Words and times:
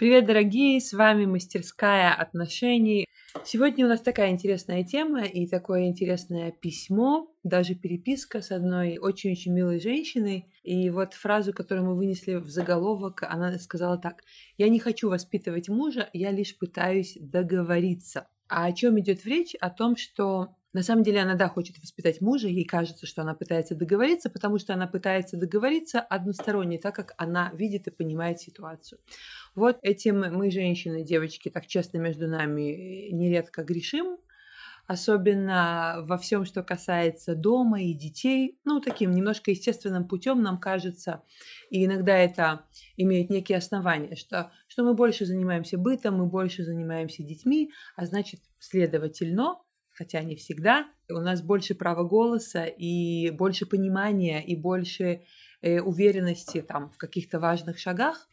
Привет, 0.00 0.24
дорогие! 0.24 0.80
С 0.80 0.94
вами 0.94 1.26
мастерская 1.26 2.14
отношений. 2.14 3.04
Сегодня 3.44 3.84
у 3.84 3.88
нас 3.90 4.00
такая 4.00 4.30
интересная 4.30 4.82
тема 4.82 5.24
и 5.24 5.46
такое 5.46 5.88
интересное 5.88 6.52
письмо, 6.52 7.30
даже 7.42 7.74
переписка 7.74 8.40
с 8.40 8.50
одной 8.50 8.96
очень-очень 8.96 9.52
милой 9.52 9.78
женщиной. 9.78 10.50
И 10.62 10.88
вот 10.88 11.12
фразу, 11.12 11.52
которую 11.52 11.88
мы 11.88 11.96
вынесли 11.96 12.36
в 12.36 12.48
заголовок, 12.48 13.24
она 13.28 13.58
сказала 13.58 13.98
так. 13.98 14.22
«Я 14.56 14.70
не 14.70 14.78
хочу 14.78 15.10
воспитывать 15.10 15.68
мужа, 15.68 16.08
я 16.14 16.30
лишь 16.30 16.56
пытаюсь 16.56 17.18
договориться». 17.20 18.26
А 18.48 18.64
о 18.64 18.72
чем 18.72 18.98
идет 18.98 19.26
речь? 19.26 19.54
О 19.60 19.68
том, 19.68 19.96
что 19.96 20.56
на 20.72 20.82
самом 20.82 21.02
деле 21.02 21.20
она, 21.20 21.34
да, 21.34 21.48
хочет 21.48 21.78
воспитать 21.78 22.20
мужа, 22.20 22.48
ей 22.48 22.64
кажется, 22.64 23.06
что 23.06 23.22
она 23.22 23.34
пытается 23.34 23.74
договориться, 23.74 24.30
потому 24.30 24.58
что 24.58 24.72
она 24.74 24.86
пытается 24.86 25.36
договориться 25.36 26.00
односторонне, 26.00 26.78
так 26.78 26.94
как 26.94 27.14
она 27.16 27.50
видит 27.54 27.88
и 27.88 27.90
понимает 27.90 28.40
ситуацию. 28.40 29.00
Вот 29.54 29.78
этим 29.82 30.20
мы, 30.20 30.50
женщины, 30.50 31.02
девочки, 31.02 31.48
так 31.50 31.66
честно 31.66 31.98
между 31.98 32.28
нами 32.28 33.10
нередко 33.10 33.64
грешим, 33.64 34.18
особенно 34.86 35.98
во 36.02 36.18
всем, 36.18 36.44
что 36.44 36.62
касается 36.64 37.36
дома 37.36 37.82
и 37.82 37.94
детей, 37.94 38.58
ну, 38.64 38.80
таким 38.80 39.12
немножко 39.12 39.52
естественным 39.52 40.08
путем 40.08 40.42
нам 40.42 40.58
кажется, 40.58 41.22
и 41.70 41.84
иногда 41.84 42.16
это 42.16 42.64
имеет 42.96 43.30
некие 43.30 43.58
основания, 43.58 44.16
что, 44.16 44.50
что 44.66 44.82
мы 44.82 44.94
больше 44.94 45.26
занимаемся 45.26 45.78
бытом, 45.78 46.16
мы 46.16 46.26
больше 46.26 46.64
занимаемся 46.64 47.22
детьми, 47.22 47.70
а 47.94 48.06
значит, 48.06 48.40
следовательно, 48.58 49.58
хотя 50.00 50.22
не 50.22 50.34
всегда. 50.34 50.86
У 51.10 51.20
нас 51.20 51.42
больше 51.42 51.74
права 51.74 52.04
голоса 52.04 52.64
и 52.64 53.30
больше 53.30 53.66
понимания 53.66 54.42
и 54.42 54.56
больше 54.56 55.20
э, 55.60 55.80
уверенности 55.82 56.62
там 56.62 56.90
в 56.90 56.96
каких-то 56.96 57.38
важных 57.38 57.78
шагах. 57.78 58.26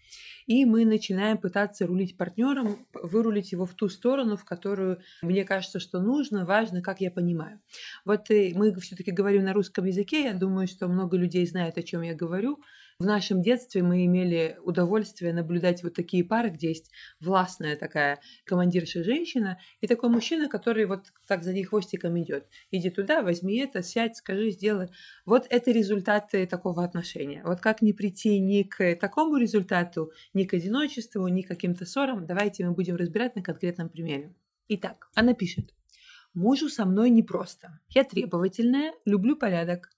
И 0.46 0.66
мы 0.66 0.86
начинаем 0.86 1.38
пытаться 1.38 1.86
рулить 1.86 2.18
партнером, 2.18 2.86
вырулить 2.94 3.52
его 3.52 3.66
в 3.66 3.74
ту 3.74 3.90
сторону, 3.90 4.38
в 4.38 4.46
которую 4.46 5.00
мне 5.22 5.44
кажется, 5.44 5.80
что 5.80 5.99
нужно, 5.99 6.46
важно, 6.46 6.82
как 6.82 7.02
я 7.02 7.12
понимаю. 7.12 7.60
Вот 8.05 8.32
э, 8.32 8.54
мы 8.55 8.74
все-таки 8.80 9.12
говорим 9.12 9.44
на 9.44 9.54
русском 9.54 9.86
языке, 9.86 10.24
я 10.24 10.34
думаю, 10.34 10.68
что 10.68 10.88
много 10.88 11.18
людей 11.18 11.46
знают, 11.46 11.77
о 11.77 11.84
чем 11.84 12.02
я 12.02 12.16
говорю. 12.16 12.60
В 12.99 13.05
нашем 13.05 13.44
детстве 13.44 13.84
мы 13.84 14.05
имели 14.05 14.58
удовольствие 14.64 15.32
наблюдать 15.32 15.84
вот 15.84 15.94
такие 15.94 16.24
пары, 16.24 16.49
где 16.49 16.70
есть 16.70 16.90
властная 17.20 17.76
такая 17.76 18.20
командирша 18.44 19.04
женщина 19.04 19.60
и 19.82 19.88
такой 19.88 20.10
мужчина, 20.10 20.49
который 20.49 20.86
вот 20.86 21.14
так 21.27 21.44
за 21.44 21.54
ней 21.54 21.64
хвостиком 21.64 22.20
идет. 22.20 22.48
Иди 22.71 22.90
туда, 22.90 23.21
возьми 23.21 23.58
это, 23.58 23.84
сядь, 23.84 24.16
скажи, 24.16 24.49
сделай. 24.49 24.90
Вот 25.27 25.46
это 25.52 25.70
результаты 25.70 26.48
такого 26.48 26.84
отношения. 26.84 27.44
Вот 27.46 27.60
как 27.60 27.84
не 27.84 27.94
прийти 27.94 28.40
ни 28.40 28.64
к 28.64 28.96
такому 28.96 29.38
результату, 29.38 29.96
ни 30.34 30.43
к 30.45 30.53
одиночеству, 30.53 31.27
ни 31.27 31.41
к 31.41 31.48
каким-то 31.48 31.85
ссорам, 31.85 32.26
давайте 32.26 32.65
мы 32.65 32.73
будем 32.73 32.95
разбирать 32.95 33.35
на 33.35 33.41
конкретном 33.41 33.90
примере. 33.90 34.35
Итак, 34.67 35.09
она 35.15 35.34
пишет. 35.34 35.73
Мужу 36.34 36.70
со 36.70 36.85
мной 36.85 37.09
непросто. 37.09 37.79
Я 37.90 38.03
требовательная, 38.03 38.93
люблю 39.05 39.35
порядок. 39.35 39.90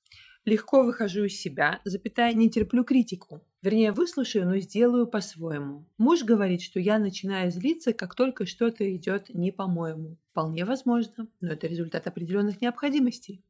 Легко 0.46 0.84
выхожу 0.84 1.26
из 1.26 1.40
себя, 1.40 1.82
запятая, 1.84 2.34
не 2.34 2.50
терплю 2.50 2.84
критику. 2.84 3.44
Вернее, 3.62 3.92
выслушаю, 3.92 4.46
но 4.46 4.58
сделаю 4.58 5.06
по-своему. 5.06 5.86
Муж 5.98 6.24
говорит, 6.24 6.62
что 6.62 6.80
я 6.80 6.98
начинаю 6.98 7.52
злиться, 7.52 7.92
как 7.92 8.16
только 8.16 8.46
что-то 8.46 8.90
идет 8.96 9.30
не 9.30 9.52
по-моему. 9.52 10.18
Вполне 10.32 10.64
возможно, 10.64 11.28
но 11.42 11.52
это 11.52 11.68
результат 11.68 12.08
определенных 12.08 12.62
необходимостей. 12.62 13.44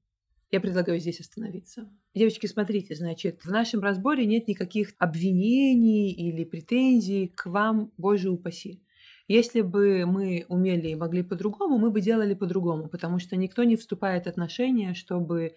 Я 0.51 0.59
предлагаю 0.59 0.99
здесь 0.99 1.19
остановиться. 1.19 1.89
Девочки, 2.15 2.47
смотрите, 2.47 2.95
значит, 2.95 3.43
в 3.43 3.51
нашем 3.51 3.81
разборе 3.81 4.25
нет 4.25 4.47
никаких 4.47 4.93
обвинений 4.97 6.11
или 6.11 6.43
претензий 6.43 7.27
к 7.27 7.45
вам, 7.45 7.91
боже 7.97 8.29
упаси. 8.29 8.81
Если 9.27 9.61
бы 9.61 10.07
мы 10.07 10.45
умели 10.49 10.87
и 10.87 10.95
могли 10.95 11.21
по-другому, 11.21 11.77
мы 11.77 11.91
бы 11.91 12.01
делали 12.01 12.33
по-другому, 12.33 12.89
потому 12.89 13.19
что 13.19 13.35
никто 13.35 13.63
не 13.63 13.77
вступает 13.77 14.25
в 14.25 14.27
отношения, 14.27 14.95
чтобы 14.95 15.55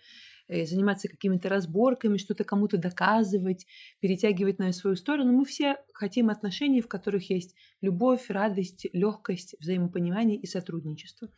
заниматься 0.67 1.09
какими-то 1.09 1.49
разборками, 1.49 2.19
что-то 2.19 2.45
кому-то 2.45 2.79
доказывать, 2.79 3.67
перетягивать 4.01 4.59
на 4.59 4.73
свою 4.73 4.97
сторону. 4.97 5.33
Мы 5.33 5.45
все 5.45 5.77
хотим 5.93 6.31
отношений, 6.31 6.81
в 6.81 6.89
которых 6.89 7.31
есть 7.31 7.55
любовь, 7.81 8.27
радость, 8.29 8.87
легкость, 8.93 9.57
взаимопонимание 9.61 10.37
и 10.37 10.47
сотрудничество. 10.47 11.29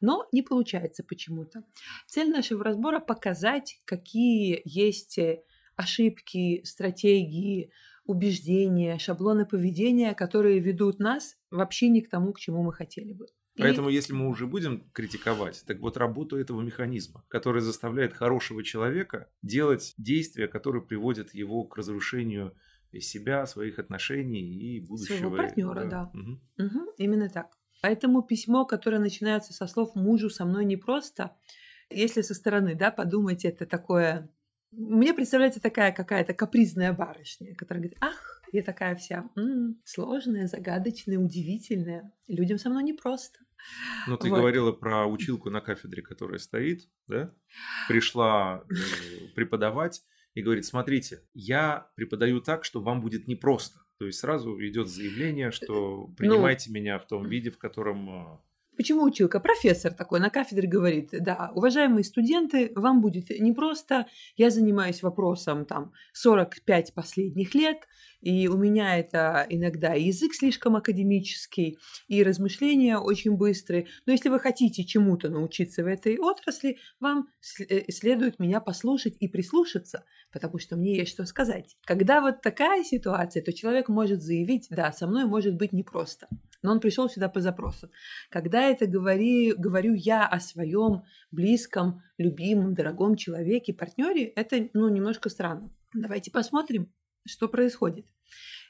Но 0.00 0.26
не 0.32 0.42
получается 0.42 1.02
почему-то. 1.02 1.64
Цель 2.06 2.30
нашего 2.30 2.64
разбора 2.64 3.00
показать, 3.00 3.80
какие 3.84 4.60
есть 4.64 5.18
э, 5.18 5.42
ошибки, 5.76 6.62
стратегии, 6.64 7.70
убеждения, 8.04 8.98
шаблоны 8.98 9.46
поведения, 9.46 10.14
которые 10.14 10.60
ведут 10.60 10.98
нас 10.98 11.36
вообще 11.50 11.88
не 11.88 12.00
к 12.00 12.08
тому, 12.08 12.32
к 12.32 12.40
чему 12.40 12.62
мы 12.62 12.72
хотели 12.72 13.12
бы. 13.12 13.26
Поэтому, 13.58 13.88
если 13.88 14.12
мы 14.12 14.28
уже 14.28 14.46
будем 14.46 14.88
критиковать, 14.92 15.64
так 15.66 15.80
вот 15.80 15.96
работу 15.96 16.36
этого 16.36 16.60
механизма, 16.62 17.24
который 17.28 17.60
заставляет 17.60 18.14
хорошего 18.14 18.62
человека 18.62 19.28
делать 19.42 19.94
действия, 19.98 20.48
которые 20.48 20.82
приводят 20.82 21.34
его 21.34 21.64
к 21.64 21.76
разрушению 21.76 22.54
себя, 23.00 23.46
своих 23.46 23.78
отношений 23.78 24.40
и 24.40 24.80
будущего. 24.80 25.16
Своего 25.16 25.36
партнера, 25.36 25.84
да. 25.84 26.10
да. 26.12 26.20
Угу. 26.20 26.66
Угу, 26.66 26.92
именно 26.98 27.28
так. 27.28 27.48
Поэтому 27.82 28.22
письмо, 28.22 28.64
которое 28.64 28.98
начинается 28.98 29.52
со 29.52 29.66
слов 29.66 29.94
«мужу 29.94 30.30
со 30.30 30.44
мной 30.44 30.64
непросто», 30.64 31.36
если 31.90 32.22
со 32.22 32.34
стороны, 32.34 32.74
да, 32.74 32.90
подумать, 32.90 33.44
это 33.44 33.66
такое... 33.66 34.28
Мне 34.70 35.14
представляется 35.14 35.60
такая 35.60 35.92
какая-то 35.92 36.34
капризная 36.34 36.92
барышня, 36.92 37.54
которая 37.54 37.82
говорит, 37.82 37.98
ах, 38.02 38.42
я 38.52 38.62
такая 38.62 38.94
вся 38.96 39.30
м-м, 39.34 39.80
сложная, 39.84 40.46
загадочная, 40.46 41.18
удивительная. 41.18 42.12
Людям 42.26 42.58
со 42.58 42.68
мной 42.68 42.82
непросто. 42.82 43.38
Ну, 44.06 44.16
ты 44.16 44.30
вот. 44.30 44.38
говорила 44.38 44.72
про 44.72 45.06
училку 45.06 45.50
на 45.50 45.60
кафедре, 45.60 46.02
которая 46.02 46.38
стоит, 46.38 46.88
да? 47.06 47.32
Пришла 47.88 48.64
э, 48.70 48.74
преподавать 49.34 50.02
и 50.34 50.42
говорит, 50.42 50.64
смотрите, 50.64 51.22
я 51.34 51.90
преподаю 51.94 52.40
так, 52.40 52.64
что 52.64 52.80
вам 52.80 53.00
будет 53.00 53.26
непросто. 53.26 53.80
То 53.98 54.06
есть 54.06 54.20
сразу 54.20 54.58
идет 54.64 54.88
заявление, 54.88 55.50
что 55.50 56.06
ну, 56.08 56.14
принимайте 56.14 56.70
ну, 56.70 56.76
меня 56.76 56.98
в 56.98 57.06
том 57.06 57.28
виде, 57.28 57.50
в 57.50 57.58
котором 57.58 58.34
э, 58.34 58.38
Почему 58.78 59.02
училка? 59.02 59.40
Профессор 59.40 59.92
такой 59.92 60.20
на 60.20 60.30
кафедре 60.30 60.68
говорит, 60.68 61.08
да, 61.10 61.50
уважаемые 61.52 62.04
студенты, 62.04 62.70
вам 62.76 63.00
будет 63.00 63.28
непросто, 63.28 64.06
я 64.36 64.50
занимаюсь 64.50 65.02
вопросом 65.02 65.64
там 65.64 65.92
45 66.12 66.94
последних 66.94 67.56
лет, 67.56 67.78
и 68.20 68.48
у 68.48 68.56
меня 68.56 68.98
это 68.98 69.46
иногда 69.48 69.94
язык 69.94 70.34
слишком 70.34 70.76
академический, 70.76 71.78
и 72.08 72.22
размышления 72.22 72.98
очень 72.98 73.36
быстрые. 73.36 73.86
Но 74.06 74.12
если 74.12 74.28
вы 74.28 74.40
хотите 74.40 74.84
чему-то 74.84 75.28
научиться 75.28 75.82
в 75.82 75.86
этой 75.86 76.18
отрасли, 76.18 76.78
вам 77.00 77.28
э, 77.60 77.90
следует 77.90 78.38
меня 78.38 78.60
послушать 78.60 79.16
и 79.20 79.28
прислушаться, 79.28 80.04
потому 80.32 80.58
что 80.58 80.76
мне 80.76 80.96
есть 80.96 81.12
что 81.12 81.24
сказать. 81.26 81.76
Когда 81.84 82.20
вот 82.20 82.42
такая 82.42 82.84
ситуация, 82.84 83.42
то 83.42 83.52
человек 83.52 83.88
может 83.88 84.22
заявить, 84.22 84.66
да, 84.70 84.92
со 84.92 85.06
мной 85.06 85.24
может 85.24 85.56
быть 85.56 85.72
непросто 85.72 86.28
но 86.62 86.72
он 86.72 86.80
пришел 86.80 87.08
сюда 87.08 87.28
по 87.28 87.40
запросу. 87.40 87.90
Когда 88.30 88.62
это 88.62 88.86
говори, 88.86 89.54
говорю 89.56 89.94
я 89.94 90.26
о 90.26 90.40
своем 90.40 91.04
близком, 91.30 92.02
любимом, 92.16 92.74
дорогом 92.74 93.16
человеке, 93.16 93.72
партнере, 93.72 94.24
это 94.24 94.68
ну, 94.74 94.88
немножко 94.88 95.28
странно. 95.28 95.70
Давайте 95.94 96.30
посмотрим, 96.30 96.92
что 97.28 97.48
происходит. 97.48 98.06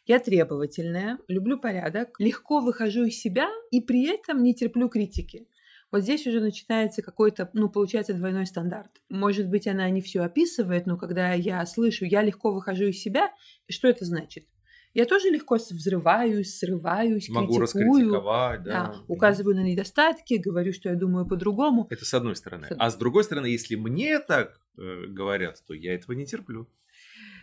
Я 0.06 0.18
требовательная, 0.20 1.18
люблю 1.28 1.58
порядок, 1.58 2.18
легко 2.18 2.60
выхожу 2.60 3.04
из 3.04 3.20
себя 3.20 3.48
и 3.70 3.80
при 3.80 4.06
этом 4.06 4.42
не 4.42 4.54
терплю 4.54 4.88
критики. 4.88 5.46
Вот 5.90 6.02
здесь 6.02 6.26
уже 6.26 6.40
начинается 6.40 7.00
какой-то, 7.00 7.50
ну, 7.54 7.70
получается 7.70 8.12
двойной 8.12 8.46
стандарт. 8.46 8.90
Может 9.08 9.48
быть, 9.48 9.66
она 9.66 9.88
не 9.88 10.02
все 10.02 10.20
описывает, 10.20 10.86
но 10.86 10.98
когда 10.98 11.32
я 11.32 11.64
слышу, 11.64 12.04
я 12.04 12.22
легко 12.22 12.52
выхожу 12.52 12.84
из 12.84 13.00
себя, 13.00 13.30
что 13.68 13.88
это 13.88 14.04
значит? 14.04 14.46
Я 14.94 15.04
тоже 15.04 15.28
легко 15.28 15.56
взрываюсь, 15.56 16.58
срываюсь, 16.58 17.28
Могу 17.28 17.58
критикую, 17.58 18.10
да. 18.22 18.58
да, 18.58 18.94
указываю 19.06 19.54
на 19.54 19.62
недостатки, 19.62 20.34
говорю, 20.34 20.72
что 20.72 20.88
я 20.88 20.94
думаю 20.94 21.26
по-другому. 21.26 21.86
Это 21.90 22.04
с 22.04 22.14
одной 22.14 22.36
стороны. 22.36 22.66
С... 22.66 22.74
А 22.78 22.90
с 22.90 22.96
другой 22.96 23.24
стороны, 23.24 23.46
если 23.46 23.76
мне 23.76 24.18
так 24.18 24.60
э, 24.76 25.06
говорят, 25.06 25.62
то 25.66 25.74
я 25.74 25.94
этого 25.94 26.12
не 26.12 26.26
терплю. 26.26 26.68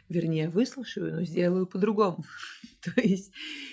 Вернее, 0.10 0.50
выслушаю, 0.50 1.16
но 1.16 1.24
сделаю 1.24 1.66
по-другому. 1.68 2.24
то 2.84 2.92
есть 3.02 3.32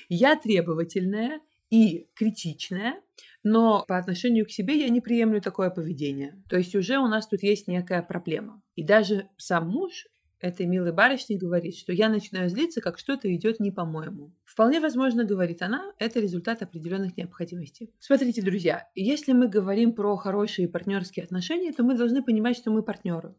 я 0.08 0.36
требовательная 0.36 1.40
и 1.70 2.08
критичная, 2.14 3.00
но 3.42 3.84
по 3.86 3.98
отношению 3.98 4.46
к 4.46 4.50
себе 4.50 4.80
я 4.80 4.88
не 4.88 5.00
приемлю 5.00 5.40
такое 5.40 5.70
поведение. 5.70 6.42
То 6.48 6.56
есть 6.56 6.74
уже 6.74 6.98
у 6.98 7.06
нас 7.06 7.26
тут 7.26 7.42
есть 7.42 7.68
некая 7.68 8.02
проблема. 8.02 8.62
И 8.74 8.84
даже 8.84 9.28
сам 9.36 9.68
муж 9.68 10.06
этой 10.40 10.66
милой 10.66 10.92
барышни 10.92 11.36
говорит, 11.36 11.76
что 11.76 11.92
я 11.92 12.08
начинаю 12.08 12.50
злиться, 12.50 12.80
как 12.80 12.98
что-то 12.98 13.34
идет 13.34 13.60
не 13.60 13.70
по-моему. 13.70 14.32
Вполне 14.52 14.80
возможно, 14.80 15.24
говорит 15.24 15.62
она, 15.62 15.92
это 15.98 16.20
результат 16.20 16.60
определенных 16.60 17.16
необходимостей. 17.16 17.90
Смотрите, 17.98 18.42
друзья, 18.42 18.86
если 18.94 19.32
мы 19.32 19.48
говорим 19.48 19.94
про 19.94 20.14
хорошие 20.16 20.68
партнерские 20.68 21.24
отношения, 21.24 21.72
то 21.72 21.82
мы 21.82 21.94
должны 21.94 22.22
понимать, 22.22 22.58
что 22.58 22.70
мы 22.70 22.82
партнеры. 22.82 23.34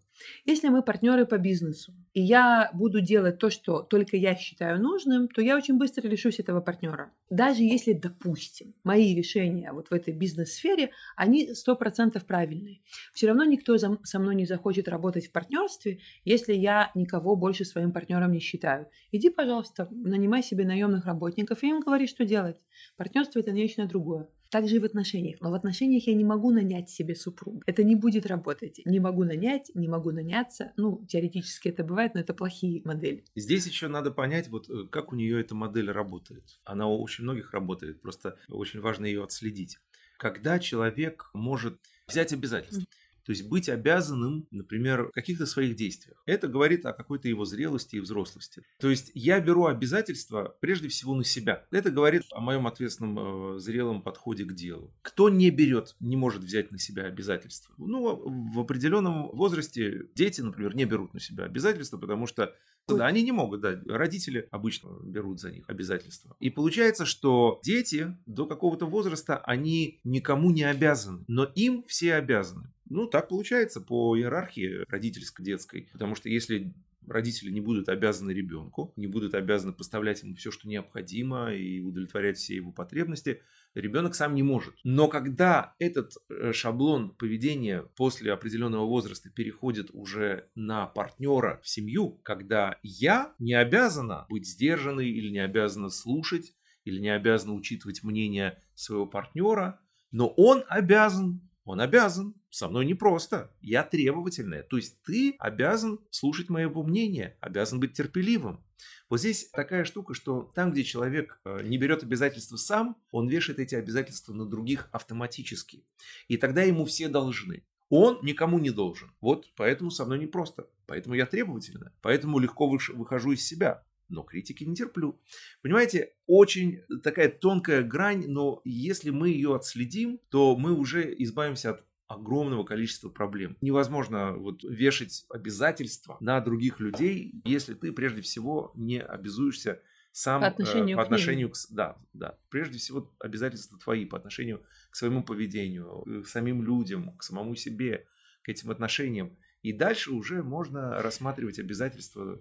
Если 0.45 0.69
мы 0.69 0.81
партнеры 0.81 1.27
по 1.27 1.37
бизнесу, 1.37 1.93
и 2.13 2.21
я 2.21 2.71
буду 2.73 2.99
делать 2.99 3.37
то, 3.37 3.51
что 3.51 3.81
только 3.81 4.17
я 4.17 4.35
считаю 4.35 4.81
нужным, 4.81 5.27
то 5.27 5.41
я 5.41 5.55
очень 5.55 5.77
быстро 5.77 6.07
лишусь 6.07 6.39
этого 6.39 6.61
партнера. 6.61 7.11
Даже 7.29 7.61
если, 7.61 7.93
допустим, 7.93 8.73
мои 8.83 9.15
решения 9.15 9.71
вот 9.71 9.89
в 9.89 9.93
этой 9.93 10.13
бизнес-сфере, 10.13 10.91
они 11.15 11.51
100% 11.51 12.25
правильные. 12.25 12.81
Все 13.13 13.27
равно 13.27 13.43
никто 13.43 13.77
со 13.77 14.19
мной 14.19 14.33
не 14.33 14.45
захочет 14.45 14.87
работать 14.87 15.27
в 15.27 15.31
партнерстве, 15.31 15.99
если 16.25 16.53
я 16.53 16.91
никого 16.95 17.35
больше 17.35 17.65
своим 17.65 17.91
партнером 17.91 18.31
не 18.31 18.39
считаю. 18.39 18.87
Иди, 19.11 19.29
пожалуйста, 19.29 19.87
нанимай 19.91 20.41
себе 20.41 20.65
наемных 20.65 21.02
наемных 21.03 21.05
работников 21.05 21.63
и 21.63 21.69
им 21.69 21.79
говорить, 21.79 22.09
что 22.09 22.25
делать. 22.25 22.57
Партнерство 22.97 23.39
это 23.39 23.51
нечто 23.51 23.85
другое. 23.85 24.27
Также 24.49 24.75
и 24.75 24.79
в 24.79 24.85
отношениях. 24.85 25.41
Но 25.41 25.51
в 25.51 25.53
отношениях 25.53 26.07
я 26.07 26.13
не 26.13 26.23
могу 26.23 26.51
нанять 26.51 26.89
себе 26.89 27.15
супруга. 27.15 27.61
Это 27.65 27.83
не 27.83 27.95
будет 27.95 28.25
работать. 28.25 28.81
Не 28.85 28.99
могу 28.99 29.23
нанять, 29.23 29.71
не 29.73 29.87
могу 29.87 30.11
наняться. 30.11 30.73
Ну, 30.77 31.03
теоретически 31.07 31.69
это 31.69 31.83
бывает, 31.83 32.13
но 32.13 32.21
это 32.21 32.33
плохие 32.33 32.81
модели. 32.85 33.23
Здесь 33.35 33.65
еще 33.65 33.87
надо 33.87 34.11
понять, 34.11 34.49
вот 34.49 34.69
э, 34.69 34.87
как 34.91 35.11
у 35.11 35.15
нее 35.15 35.41
эта 35.41 35.55
модель 35.55 35.89
работает. 35.91 36.59
Она 36.65 36.87
у 36.87 37.01
очень 37.01 37.23
многих 37.23 37.51
работает, 37.51 38.01
просто 38.01 38.37
очень 38.47 38.79
важно 38.79 39.05
ее 39.05 39.23
отследить. 39.23 39.79
Когда 40.17 40.59
человек 40.59 41.31
может 41.33 41.79
взять 42.07 42.33
обязательства. 42.33 42.85
То 43.25 43.31
есть 43.31 43.47
быть 43.47 43.69
обязанным, 43.69 44.47
например, 44.51 45.07
в 45.07 45.11
каких-то 45.11 45.45
своих 45.45 45.75
действиях. 45.75 46.21
Это 46.25 46.47
говорит 46.47 46.85
о 46.85 46.93
какой-то 46.93 47.27
его 47.27 47.45
зрелости 47.45 47.95
и 47.95 47.99
взрослости. 47.99 48.63
То 48.79 48.89
есть 48.89 49.11
я 49.13 49.39
беру 49.39 49.65
обязательства 49.65 50.55
прежде 50.59 50.89
всего 50.89 51.15
на 51.15 51.23
себя. 51.23 51.65
Это 51.71 51.91
говорит 51.91 52.23
о 52.31 52.41
моем 52.41 52.67
ответственном, 52.67 53.55
э, 53.55 53.59
зрелом 53.59 54.01
подходе 54.01 54.43
к 54.43 54.53
делу. 54.53 54.93
Кто 55.01 55.29
не 55.29 55.49
берет, 55.49 55.95
не 55.99 56.17
может 56.17 56.43
взять 56.43 56.71
на 56.71 56.79
себя 56.79 57.03
обязательства? 57.03 57.73
Ну, 57.77 58.51
в 58.53 58.59
определенном 58.59 59.29
возрасте 59.29 60.07
дети, 60.15 60.41
например, 60.41 60.75
не 60.75 60.85
берут 60.85 61.13
на 61.13 61.19
себя 61.19 61.45
обязательства, 61.45 61.97
потому 61.97 62.27
что 62.27 62.53
да, 62.87 63.07
они 63.07 63.23
не 63.23 63.31
могут, 63.31 63.61
да. 63.61 63.79
Родители 63.85 64.47
обычно 64.51 64.89
берут 65.03 65.39
за 65.39 65.51
них 65.51 65.69
обязательства. 65.69 66.35
И 66.39 66.49
получается, 66.49 67.05
что 67.05 67.59
дети 67.63 68.17
до 68.25 68.45
какого-то 68.45 68.85
возраста, 68.85 69.37
они 69.37 69.99
никому 70.03 70.51
не 70.51 70.63
обязаны, 70.63 71.23
но 71.27 71.45
им 71.45 71.83
все 71.87 72.15
обязаны. 72.15 72.69
Ну, 72.89 73.07
так 73.07 73.29
получается 73.29 73.81
по 73.81 74.17
иерархии 74.17 74.85
родительско-детской. 74.89 75.89
Потому 75.91 76.15
что 76.15 76.29
если 76.29 76.73
родители 77.07 77.51
не 77.51 77.61
будут 77.61 77.89
обязаны 77.89 78.31
ребенку, 78.31 78.93
не 78.95 79.07
будут 79.07 79.33
обязаны 79.35 79.73
поставлять 79.73 80.23
ему 80.23 80.35
все, 80.35 80.51
что 80.51 80.67
необходимо 80.67 81.53
и 81.53 81.79
удовлетворять 81.81 82.37
все 82.37 82.55
его 82.55 82.71
потребности, 82.71 83.41
ребенок 83.73 84.15
сам 84.15 84.35
не 84.35 84.43
может. 84.43 84.75
Но 84.83 85.07
когда 85.07 85.75
этот 85.79 86.13
э, 86.29 86.53
шаблон 86.53 87.09
поведения 87.09 87.83
после 87.95 88.31
определенного 88.31 88.85
возраста 88.85 89.29
переходит 89.29 89.89
уже 89.91 90.49
на 90.55 90.85
партнера 90.87 91.59
в 91.63 91.67
семью, 91.67 92.19
когда 92.23 92.77
я 92.83 93.33
не 93.39 93.53
обязана 93.53 94.25
быть 94.29 94.47
сдержанной 94.47 95.09
или 95.09 95.29
не 95.29 95.39
обязана 95.39 95.89
слушать, 95.89 96.53
или 96.85 96.99
не 96.99 97.09
обязана 97.09 97.53
учитывать 97.53 98.03
мнение 98.03 98.61
своего 98.75 99.05
партнера, 99.05 99.79
но 100.11 100.27
он 100.27 100.63
обязан 100.67 101.41
он 101.65 101.79
обязан. 101.79 102.35
Со 102.53 102.67
мной 102.67 102.85
непросто. 102.85 103.49
Я 103.61 103.81
требовательная. 103.81 104.61
То 104.61 104.77
есть 104.77 105.01
ты 105.01 105.35
обязан 105.39 105.99
слушать 106.11 106.49
моего 106.49 106.83
мнения, 106.83 107.35
обязан 107.41 107.79
быть 107.79 107.93
терпеливым. 107.93 108.63
Вот 109.09 109.21
здесь 109.21 109.49
такая 109.49 109.85
штука, 109.85 110.13
что 110.13 110.51
там, 110.53 110.71
где 110.71 110.83
человек 110.83 111.41
э, 111.45 111.63
не 111.63 111.79
берет 111.79 112.03
обязательства 112.03 112.57
сам, 112.57 112.95
он 113.09 113.27
вешает 113.27 113.57
эти 113.57 113.73
обязательства 113.73 114.33
на 114.33 114.45
других 114.45 114.87
автоматически. 114.91 115.83
И 116.27 116.37
тогда 116.37 116.61
ему 116.61 116.85
все 116.85 117.07
должны. 117.07 117.63
Он 117.89 118.19
никому 118.21 118.59
не 118.59 118.69
должен. 118.69 119.09
Вот 119.19 119.51
поэтому 119.55 119.89
со 119.89 120.05
мной 120.05 120.19
непросто. 120.19 120.67
Поэтому 120.85 121.15
я 121.15 121.25
требовательна. 121.25 121.91
Поэтому 122.03 122.37
легко 122.37 122.69
выхожу 122.69 123.31
из 123.31 123.43
себя 123.43 123.83
но 124.09 124.21
критики 124.21 124.63
не 124.63 124.75
терплю. 124.75 125.19
Понимаете, 125.63 126.13
очень 126.27 126.81
такая 127.01 127.29
тонкая 127.29 127.81
грань, 127.81 128.25
но 128.27 128.61
если 128.63 129.09
мы 129.09 129.29
ее 129.29 129.55
отследим, 129.55 130.19
то 130.29 130.55
мы 130.55 130.73
уже 130.73 131.15
избавимся 131.17 131.71
от 131.71 131.83
огромного 132.13 132.63
количества 132.63 133.09
проблем. 133.09 133.57
Невозможно 133.61 134.33
вот 134.33 134.63
вешать 134.63 135.25
обязательства 135.29 136.17
на 136.19 136.39
других 136.41 136.79
людей, 136.79 137.33
если 137.45 137.73
ты 137.73 137.91
прежде 137.91 138.21
всего 138.21 138.71
не 138.75 139.01
обязуешься 139.01 139.81
сам 140.11 140.41
по 140.41 140.47
отношению, 140.47 140.95
э, 140.95 140.97
по 140.97 141.03
отношению 141.03 141.49
к, 141.49 141.53
к 141.53 141.57
да, 141.71 141.97
да, 142.13 142.37
прежде 142.49 142.77
всего 142.77 143.11
обязательства 143.19 143.79
твои 143.79 144.05
по 144.05 144.17
отношению 144.17 144.63
к 144.91 144.95
своему 144.95 145.23
поведению, 145.23 146.23
к 146.23 146.27
самим 146.27 146.63
людям, 146.63 147.17
к 147.17 147.23
самому 147.23 147.55
себе, 147.55 148.05
к 148.43 148.49
этим 148.49 148.69
отношениям. 148.69 149.35
И 149.63 149.73
дальше 149.73 150.11
уже 150.11 150.43
можно 150.43 151.01
рассматривать 151.01 151.57
обязательства 151.57 152.39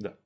да. 0.00 0.16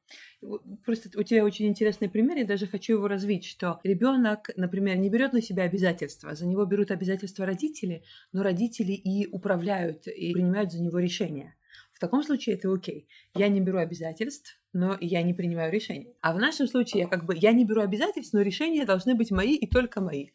Просто 0.85 1.09
у 1.19 1.23
тебя 1.23 1.45
очень 1.45 1.67
интересный 1.67 2.09
пример, 2.09 2.39
я 2.39 2.47
даже 2.47 2.67
хочу 2.67 2.95
его 2.95 3.09
развить, 3.09 3.45
что 3.45 3.81
ребенок, 3.83 4.51
например, 4.57 4.97
не 4.97 5.11
берет 5.11 5.33
на 5.33 5.43
себя 5.43 5.65
обязательства, 5.65 6.35
за 6.35 6.47
него 6.47 6.65
берут 6.65 6.91
обязательства 6.91 7.45
родители, 7.45 8.05
но 8.33 8.43
родители 8.43 8.93
и 8.93 9.27
управляют, 9.27 10.07
и 10.07 10.33
принимают 10.33 10.73
за 10.73 10.83
него 10.83 10.99
решения. 10.99 11.57
В 11.93 11.99
таком 11.99 12.23
случае 12.23 12.57
это 12.57 12.73
окей. 12.73 13.09
Я 13.35 13.49
не 13.49 13.61
беру 13.61 13.79
обязательств, 13.79 14.61
но 14.73 14.97
я 15.01 15.23
не 15.23 15.33
принимаю 15.33 15.73
решения. 15.73 16.15
А 16.21 16.35
в 16.35 16.39
нашем 16.39 16.67
случае 16.67 17.03
я 17.03 17.09
как 17.09 17.25
бы 17.25 17.35
я 17.37 17.53
не 17.53 17.65
беру 17.65 17.83
обязательств, 17.83 18.33
но 18.33 18.43
решения 18.43 18.85
должны 18.85 19.15
быть 19.15 19.31
мои 19.31 19.55
и 19.55 19.67
только 19.67 20.01
мои. 20.01 20.31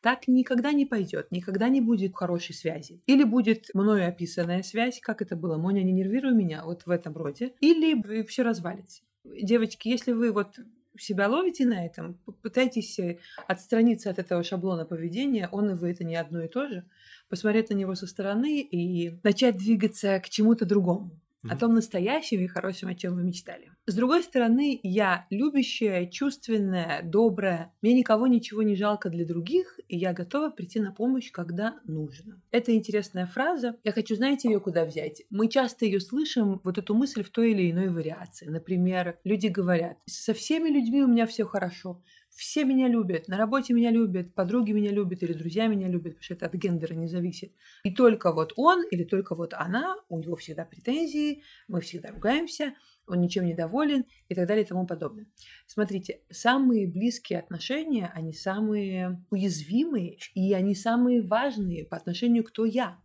Так 0.00 0.28
никогда 0.28 0.72
не 0.72 0.86
пойдет, 0.86 1.30
никогда 1.30 1.68
не 1.68 1.80
будет 1.80 2.14
хорошей 2.14 2.54
связи. 2.54 3.02
Или 3.06 3.24
будет 3.24 3.66
мною 3.74 4.08
описанная 4.08 4.62
связь, 4.62 4.98
как 5.00 5.20
это 5.20 5.36
было, 5.36 5.58
Моня, 5.58 5.82
не 5.82 5.92
нервируй 5.92 6.32
меня, 6.32 6.64
вот 6.64 6.86
в 6.86 6.90
этом 6.90 7.16
роде. 7.16 7.52
Или 7.60 8.22
все 8.24 8.42
развалится. 8.42 9.02
Девочки, 9.24 9.88
если 9.88 10.12
вы 10.12 10.32
вот 10.32 10.58
себя 10.98 11.28
ловите 11.28 11.66
на 11.66 11.84
этом, 11.84 12.18
пытайтесь 12.42 12.98
э, 12.98 13.18
отстраниться 13.46 14.10
от 14.10 14.18
этого 14.18 14.42
шаблона 14.42 14.84
поведения, 14.84 15.48
он 15.52 15.70
и 15.70 15.74
вы 15.74 15.90
это 15.90 16.04
не 16.04 16.16
одно 16.16 16.42
и 16.42 16.48
то 16.48 16.66
же, 16.66 16.84
посмотреть 17.28 17.70
на 17.70 17.74
него 17.74 17.94
со 17.94 18.06
стороны 18.06 18.60
и 18.60 19.18
начать 19.22 19.56
двигаться 19.56 20.18
к 20.20 20.28
чему-то 20.28 20.66
другому 20.66 21.10
о 21.48 21.56
том 21.56 21.74
настоящем 21.74 22.40
и 22.40 22.46
хорошем, 22.46 22.88
о 22.88 22.94
чем 22.94 23.14
вы 23.14 23.22
мечтали. 23.22 23.70
С 23.86 23.94
другой 23.94 24.22
стороны, 24.22 24.78
я 24.82 25.26
любящая, 25.30 26.06
чувственная, 26.06 27.02
добрая. 27.02 27.72
Мне 27.82 27.94
никого 27.94 28.26
ничего 28.26 28.62
не 28.62 28.76
жалко 28.76 29.08
для 29.08 29.24
других, 29.24 29.78
и 29.88 29.96
я 29.96 30.12
готова 30.12 30.50
прийти 30.50 30.80
на 30.80 30.92
помощь, 30.92 31.30
когда 31.30 31.80
нужно. 31.84 32.40
Это 32.50 32.74
интересная 32.74 33.26
фраза. 33.26 33.76
Я 33.84 33.92
хочу, 33.92 34.14
знаете, 34.16 34.48
ее 34.50 34.60
куда 34.60 34.84
взять? 34.84 35.22
Мы 35.30 35.48
часто 35.48 35.86
ее 35.86 36.00
слышим, 36.00 36.60
вот 36.62 36.78
эту 36.78 36.94
мысль 36.94 37.22
в 37.22 37.30
той 37.30 37.52
или 37.52 37.70
иной 37.70 37.88
вариации. 37.88 38.46
Например, 38.46 39.18
люди 39.24 39.46
говорят, 39.46 39.96
со 40.06 40.34
всеми 40.34 40.68
людьми 40.68 41.02
у 41.02 41.08
меня 41.08 41.26
все 41.26 41.44
хорошо 41.44 42.02
все 42.30 42.64
меня 42.64 42.88
любят, 42.88 43.28
на 43.28 43.36
работе 43.36 43.72
меня 43.72 43.90
любят, 43.90 44.34
подруги 44.34 44.72
меня 44.72 44.90
любят 44.90 45.22
или 45.22 45.32
друзья 45.32 45.66
меня 45.66 45.88
любят, 45.88 46.14
потому 46.14 46.22
что 46.22 46.34
это 46.34 46.46
от 46.46 46.54
гендера 46.54 46.94
не 46.94 47.08
зависит. 47.08 47.52
И 47.84 47.92
только 47.92 48.32
вот 48.32 48.52
он 48.56 48.84
или 48.90 49.04
только 49.04 49.34
вот 49.34 49.54
она, 49.54 49.96
у 50.08 50.18
него 50.18 50.36
всегда 50.36 50.64
претензии, 50.64 51.42
мы 51.68 51.80
всегда 51.80 52.10
ругаемся, 52.10 52.74
он 53.06 53.20
ничем 53.20 53.44
не 53.44 53.54
доволен 53.54 54.04
и 54.28 54.34
так 54.34 54.46
далее 54.46 54.64
и 54.64 54.66
тому 54.66 54.86
подобное. 54.86 55.26
Смотрите, 55.66 56.20
самые 56.30 56.86
близкие 56.86 57.40
отношения, 57.40 58.10
они 58.14 58.32
самые 58.32 59.24
уязвимые 59.30 60.18
и 60.34 60.52
они 60.52 60.74
самые 60.74 61.22
важные 61.22 61.84
по 61.84 61.96
отношению 61.96 62.44
к 62.44 62.50
кто 62.50 62.64
я. 62.64 62.98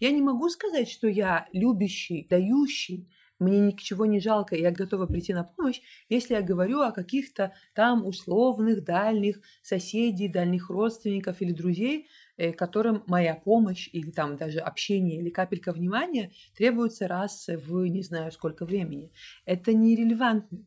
Я 0.00 0.10
не 0.10 0.20
могу 0.20 0.48
сказать, 0.48 0.88
что 0.88 1.08
я 1.08 1.48
любящий, 1.52 2.26
дающий, 2.28 3.08
мне 3.42 3.60
ничего 3.60 4.06
не 4.06 4.20
жалко, 4.20 4.56
я 4.56 4.70
готова 4.70 5.06
прийти 5.06 5.34
на 5.34 5.44
помощь, 5.44 5.80
если 6.08 6.34
я 6.34 6.42
говорю 6.42 6.80
о 6.80 6.92
каких-то 6.92 7.52
там 7.74 8.06
условных 8.06 8.84
дальних 8.84 9.40
соседей, 9.62 10.28
дальних 10.28 10.70
родственников 10.70 11.42
или 11.42 11.52
друзей, 11.52 12.08
э, 12.36 12.52
которым 12.52 13.02
моя 13.06 13.34
помощь 13.34 13.88
или 13.92 14.10
там 14.10 14.36
даже 14.36 14.60
общение 14.60 15.20
или 15.20 15.30
капелька 15.30 15.72
внимания 15.72 16.32
требуется 16.56 17.08
раз 17.08 17.48
в 17.48 17.86
не 17.86 18.02
знаю 18.02 18.32
сколько 18.32 18.64
времени. 18.64 19.12
Это 19.44 19.74
нерелевантно. 19.74 20.64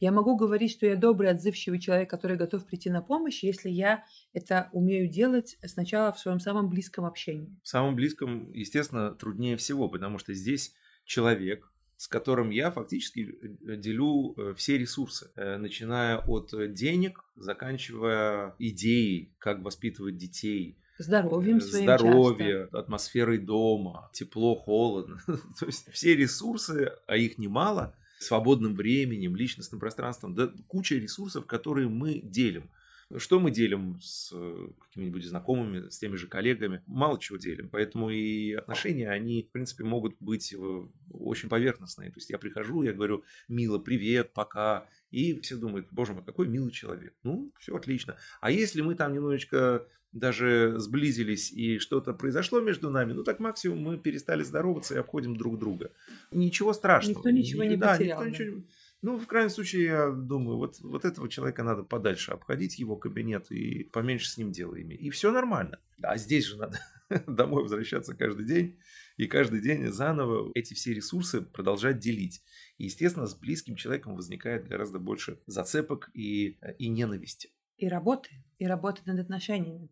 Я 0.00 0.12
могу 0.12 0.36
говорить, 0.36 0.72
что 0.72 0.86
я 0.86 0.96
добрый, 0.96 1.30
отзывчивый 1.30 1.78
человек, 1.78 2.08
который 2.08 2.36
готов 2.36 2.66
прийти 2.66 2.90
на 2.90 3.02
помощь, 3.02 3.42
если 3.42 3.68
я 3.68 4.04
это 4.32 4.70
умею 4.72 5.08
делать 5.08 5.58
сначала 5.64 6.12
в 6.12 6.18
своем 6.18 6.40
самом 6.40 6.70
близком 6.70 7.04
общении. 7.04 7.58
В 7.62 7.68
самом 7.68 7.96
близком, 7.96 8.50
естественно, 8.52 9.14
труднее 9.14 9.56
всего, 9.56 9.88
потому 9.88 10.18
что 10.18 10.32
здесь 10.32 10.74
человек, 11.04 11.69
с 12.00 12.08
которым 12.08 12.48
я 12.48 12.70
фактически 12.70 13.20
э, 13.20 13.76
делю 13.76 14.32
э, 14.38 14.54
все 14.56 14.78
ресурсы, 14.78 15.30
э, 15.36 15.58
начиная 15.58 16.16
от 16.16 16.50
денег, 16.72 17.26
заканчивая 17.36 18.54
идеей, 18.58 19.34
как 19.38 19.60
воспитывать 19.60 20.16
детей, 20.16 20.78
здоровьем 20.96 21.60
своим 21.60 21.84
здоровье, 21.84 22.62
часто. 22.62 22.78
атмосферой 22.78 23.36
дома, 23.36 24.08
тепло, 24.14 24.54
холодно. 24.54 25.20
То 25.60 25.66
есть 25.66 25.92
все 25.92 26.16
ресурсы, 26.16 26.90
а 27.06 27.18
их 27.18 27.36
немало, 27.36 27.94
свободным 28.18 28.74
временем, 28.76 29.36
личностным 29.36 29.78
пространством, 29.78 30.34
да 30.34 30.50
куча 30.68 30.94
ресурсов, 30.94 31.44
которые 31.44 31.90
мы 31.90 32.14
делим. 32.14 32.70
Что 33.16 33.40
мы 33.40 33.50
делим 33.50 33.98
с 34.00 34.30
э, 34.32 34.68
какими-нибудь 34.80 35.24
знакомыми, 35.24 35.88
с 35.88 35.98
теми 35.98 36.16
же 36.16 36.28
коллегами? 36.28 36.82
Мало 36.86 37.18
чего 37.18 37.38
делим. 37.38 37.68
Поэтому 37.68 38.10
и 38.10 38.52
отношения, 38.52 39.10
они, 39.10 39.42
в 39.42 39.50
принципе, 39.50 39.82
могут 39.82 40.16
быть 40.20 40.54
э, 40.56 40.82
очень 41.12 41.48
поверхностные. 41.48 42.10
То 42.10 42.18
есть 42.18 42.30
я 42.30 42.38
прихожу, 42.38 42.82
я 42.82 42.92
говорю, 42.92 43.24
мило, 43.48 43.78
привет, 43.78 44.32
пока. 44.32 44.86
И 45.10 45.40
все 45.40 45.56
думают, 45.56 45.88
боже 45.90 46.12
мой, 46.12 46.24
какой 46.24 46.46
милый 46.46 46.70
человек. 46.70 47.14
Ну, 47.24 47.50
все 47.58 47.74
отлично. 47.74 48.16
А 48.40 48.50
если 48.50 48.80
мы 48.80 48.94
там 48.94 49.12
немножечко 49.12 49.86
даже 50.12 50.74
сблизились 50.78 51.52
и 51.52 51.78
что-то 51.78 52.12
произошло 52.12 52.60
между 52.60 52.90
нами, 52.90 53.12
ну 53.12 53.22
так 53.22 53.38
максимум 53.38 53.78
мы 53.78 53.98
перестали 53.98 54.42
здороваться 54.42 54.94
и 54.94 54.98
обходим 54.98 55.36
друг 55.36 55.58
друга. 55.58 55.92
Ничего 56.32 56.72
страшного. 56.72 57.16
Никто 57.16 57.30
ничего 57.30 57.64
не 57.64 57.76
да, 57.76 57.92
потерял. 57.92 58.24
Никто 58.24 58.44
ничего... 58.44 58.62
Ну, 59.02 59.18
в 59.18 59.26
крайнем 59.26 59.50
случае, 59.50 59.84
я 59.84 60.10
думаю, 60.10 60.58
вот, 60.58 60.78
вот 60.80 61.06
этого 61.06 61.28
человека 61.28 61.62
надо 61.62 61.82
подальше 61.84 62.32
обходить, 62.32 62.78
его 62.78 62.96
кабинет, 62.96 63.50
и 63.50 63.84
поменьше 63.84 64.28
с 64.28 64.36
ним 64.36 64.52
дела 64.52 64.80
иметь. 64.80 65.00
И 65.00 65.08
все 65.08 65.32
нормально. 65.32 65.78
А 66.02 66.18
здесь 66.18 66.44
же 66.44 66.58
надо 66.58 66.78
домой 67.26 67.62
возвращаться 67.62 68.14
каждый 68.14 68.44
день, 68.46 68.78
и 69.16 69.26
каждый 69.26 69.62
день 69.62 69.90
заново 69.90 70.50
эти 70.54 70.74
все 70.74 70.92
ресурсы 70.92 71.40
продолжать 71.40 71.98
делить. 71.98 72.42
И, 72.76 72.84
естественно, 72.84 73.26
с 73.26 73.34
близким 73.34 73.74
человеком 73.74 74.16
возникает 74.16 74.68
гораздо 74.68 74.98
больше 74.98 75.40
зацепок 75.46 76.10
и, 76.12 76.58
и 76.78 76.88
ненависти. 76.88 77.50
И 77.78 77.88
работы, 77.88 78.30
и 78.58 78.66
работы 78.66 79.00
над 79.06 79.18
отношениями. 79.18 79.88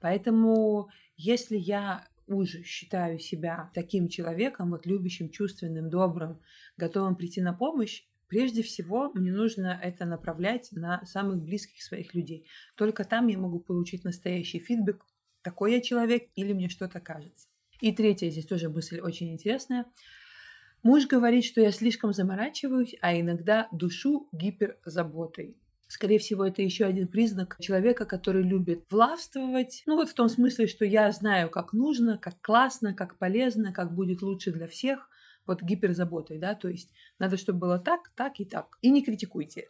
Поэтому, 0.00 0.88
если 1.16 1.56
я 1.56 2.08
уже 2.26 2.62
считаю 2.64 3.20
себя 3.20 3.70
таким 3.74 4.08
человеком, 4.08 4.70
вот 4.70 4.86
любящим, 4.86 5.30
чувственным, 5.30 5.90
добрым, 5.90 6.40
готовым 6.76 7.14
прийти 7.16 7.40
на 7.40 7.52
помощь, 7.52 8.04
Прежде 8.30 8.62
всего, 8.62 9.10
мне 9.12 9.32
нужно 9.32 9.78
это 9.82 10.04
направлять 10.04 10.68
на 10.70 11.04
самых 11.04 11.42
близких 11.42 11.82
своих 11.82 12.14
людей. 12.14 12.46
Только 12.76 13.02
там 13.02 13.26
я 13.26 13.36
могу 13.36 13.58
получить 13.58 14.04
настоящий 14.04 14.60
фидбэк, 14.60 15.04
такой 15.42 15.72
я 15.72 15.80
человек 15.80 16.28
или 16.36 16.52
мне 16.52 16.68
что-то 16.68 17.00
кажется. 17.00 17.48
И 17.80 17.92
третья 17.92 18.30
здесь 18.30 18.46
тоже 18.46 18.68
мысль 18.68 19.00
очень 19.00 19.32
интересная. 19.32 19.84
Муж 20.84 21.08
говорит, 21.08 21.44
что 21.44 21.60
я 21.60 21.72
слишком 21.72 22.12
заморачиваюсь, 22.12 22.94
а 23.00 23.18
иногда 23.18 23.66
душу 23.72 24.28
гиперзаботой. 24.30 25.56
Скорее 25.88 26.20
всего, 26.20 26.44
это 26.44 26.62
еще 26.62 26.84
один 26.84 27.08
признак 27.08 27.56
человека, 27.58 28.04
который 28.06 28.44
любит 28.44 28.84
властвовать. 28.90 29.82
Ну 29.86 29.96
вот 29.96 30.08
в 30.08 30.14
том 30.14 30.28
смысле, 30.28 30.68
что 30.68 30.84
я 30.84 31.10
знаю, 31.10 31.50
как 31.50 31.72
нужно, 31.72 32.16
как 32.16 32.40
классно, 32.40 32.94
как 32.94 33.18
полезно, 33.18 33.72
как 33.72 33.92
будет 33.92 34.22
лучше 34.22 34.52
для 34.52 34.68
всех– 34.68 35.10
вот 35.46 35.62
гиперзаботой, 35.62 36.38
да, 36.38 36.54
то 36.54 36.68
есть 36.68 36.92
надо, 37.18 37.36
чтобы 37.36 37.58
было 37.58 37.78
так, 37.78 38.10
так 38.14 38.40
и 38.40 38.44
так. 38.44 38.78
И 38.82 38.90
не 38.90 39.02
критикуйте. 39.02 39.68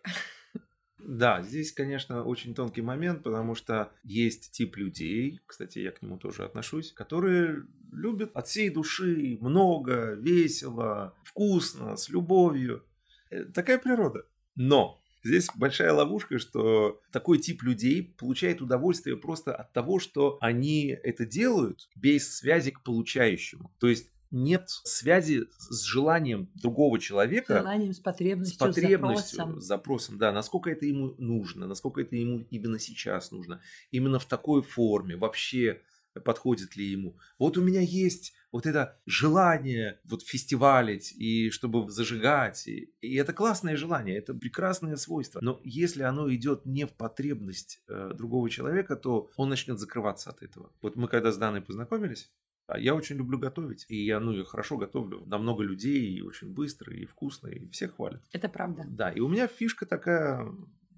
Да, 0.99 1.43
здесь, 1.43 1.73
конечно, 1.73 2.25
очень 2.25 2.55
тонкий 2.55 2.83
момент, 2.83 3.23
потому 3.23 3.55
что 3.55 3.91
есть 4.05 4.53
тип 4.53 4.77
людей, 4.77 5.41
кстати, 5.47 5.79
я 5.79 5.93
к 5.93 6.03
нему 6.03 6.19
тоже 6.19 6.45
отношусь, 6.45 6.93
которые 6.93 7.65
любят 7.91 8.31
от 8.35 8.47
всей 8.47 8.69
души 8.71 9.39
много, 9.41 10.13
весело, 10.15 11.15
вкусно, 11.25 11.97
с 11.97 12.11
любовью. 12.11 12.85
Э, 13.31 13.45
такая 13.45 13.79
природа. 13.79 14.27
Но 14.55 15.01
Здесь 15.23 15.49
большая 15.55 15.93
ловушка, 15.93 16.39
что 16.39 17.03
такой 17.13 17.39
тип 17.39 17.63
людей 17.63 18.15
получает 18.19 18.63
удовольствие 18.63 19.19
просто 19.19 19.55
от 19.55 19.71
того, 19.73 19.99
что 19.99 20.39
они 20.41 20.87
это 20.87 21.27
делают 21.27 21.91
без 21.95 22.37
связи 22.37 22.71
к 22.71 22.83
получающему. 22.83 23.71
То 23.79 23.89
есть 23.89 24.09
нет 24.31 24.69
связи 24.69 25.47
с 25.59 25.83
желанием 25.83 26.51
другого 26.55 26.99
человека. 26.99 27.55
С 27.55 27.59
желанием, 27.59 27.93
с 27.93 27.99
потребностью, 27.99 28.55
с 28.55 28.59
потребностью, 28.59 29.37
запросом. 29.37 29.61
Запросом, 29.61 30.19
да, 30.19 30.33
насколько 30.33 30.71
это 30.71 30.87
ему 30.87 31.15
нужно, 31.19 31.67
насколько 31.67 32.01
это 32.01 32.17
ему 32.17 32.47
именно 32.51 32.79
сейчас 32.79 33.31
нужно, 33.31 33.61
именно 33.91 34.19
в 34.19 34.27
такой 34.27 34.63
форме, 34.63 35.17
вообще 35.17 35.81
подходит 36.25 36.77
ли 36.77 36.87
ему. 36.87 37.17
Вот 37.39 37.57
у 37.57 37.63
меня 37.63 37.81
есть 37.81 38.35
вот 38.53 38.67
это 38.67 38.99
желание 39.07 40.01
вот 40.05 40.23
фестивалить 40.23 41.13
и 41.13 41.51
чтобы 41.51 41.89
зажигать. 41.91 42.67
И, 42.67 42.93
и 43.01 43.15
это 43.15 43.33
классное 43.33 43.77
желание, 43.77 44.19
это 44.19 44.35
прекрасное 44.35 44.97
свойство. 44.97 45.41
Но 45.41 45.61
если 45.63 46.03
оно 46.03 46.33
идет 46.35 46.67
не 46.67 46.87
в 46.87 46.93
потребность 46.95 47.83
э, 47.89 48.13
другого 48.15 48.51
человека, 48.51 48.97
то 48.97 49.31
он 49.37 49.49
начнет 49.49 49.79
закрываться 49.79 50.31
от 50.31 50.43
этого. 50.43 50.73
Вот 50.83 50.97
мы 50.97 51.07
когда 51.07 51.31
с 51.31 51.37
Даной 51.37 51.63
познакомились, 51.63 52.31
я 52.79 52.95
очень 52.95 53.17
люблю 53.17 53.39
готовить. 53.39 53.87
И 53.89 54.05
я, 54.05 54.21
ну, 54.21 54.45
хорошо 54.45 54.77
готовлю. 54.77 55.25
На 55.27 55.39
много 55.39 55.63
людей, 55.63 56.13
и 56.13 56.23
очень 56.23 56.53
быстро, 56.53 56.95
и 56.95 57.05
вкусно, 57.05 57.49
и 57.49 57.69
всех 57.71 57.97
хвалят. 57.97 58.23
Это 58.33 58.49
правда. 58.49 58.85
Да, 58.89 59.11
и 59.11 59.21
у 59.21 59.29
меня 59.29 59.47
фишка 59.47 59.87
такая 59.87 60.47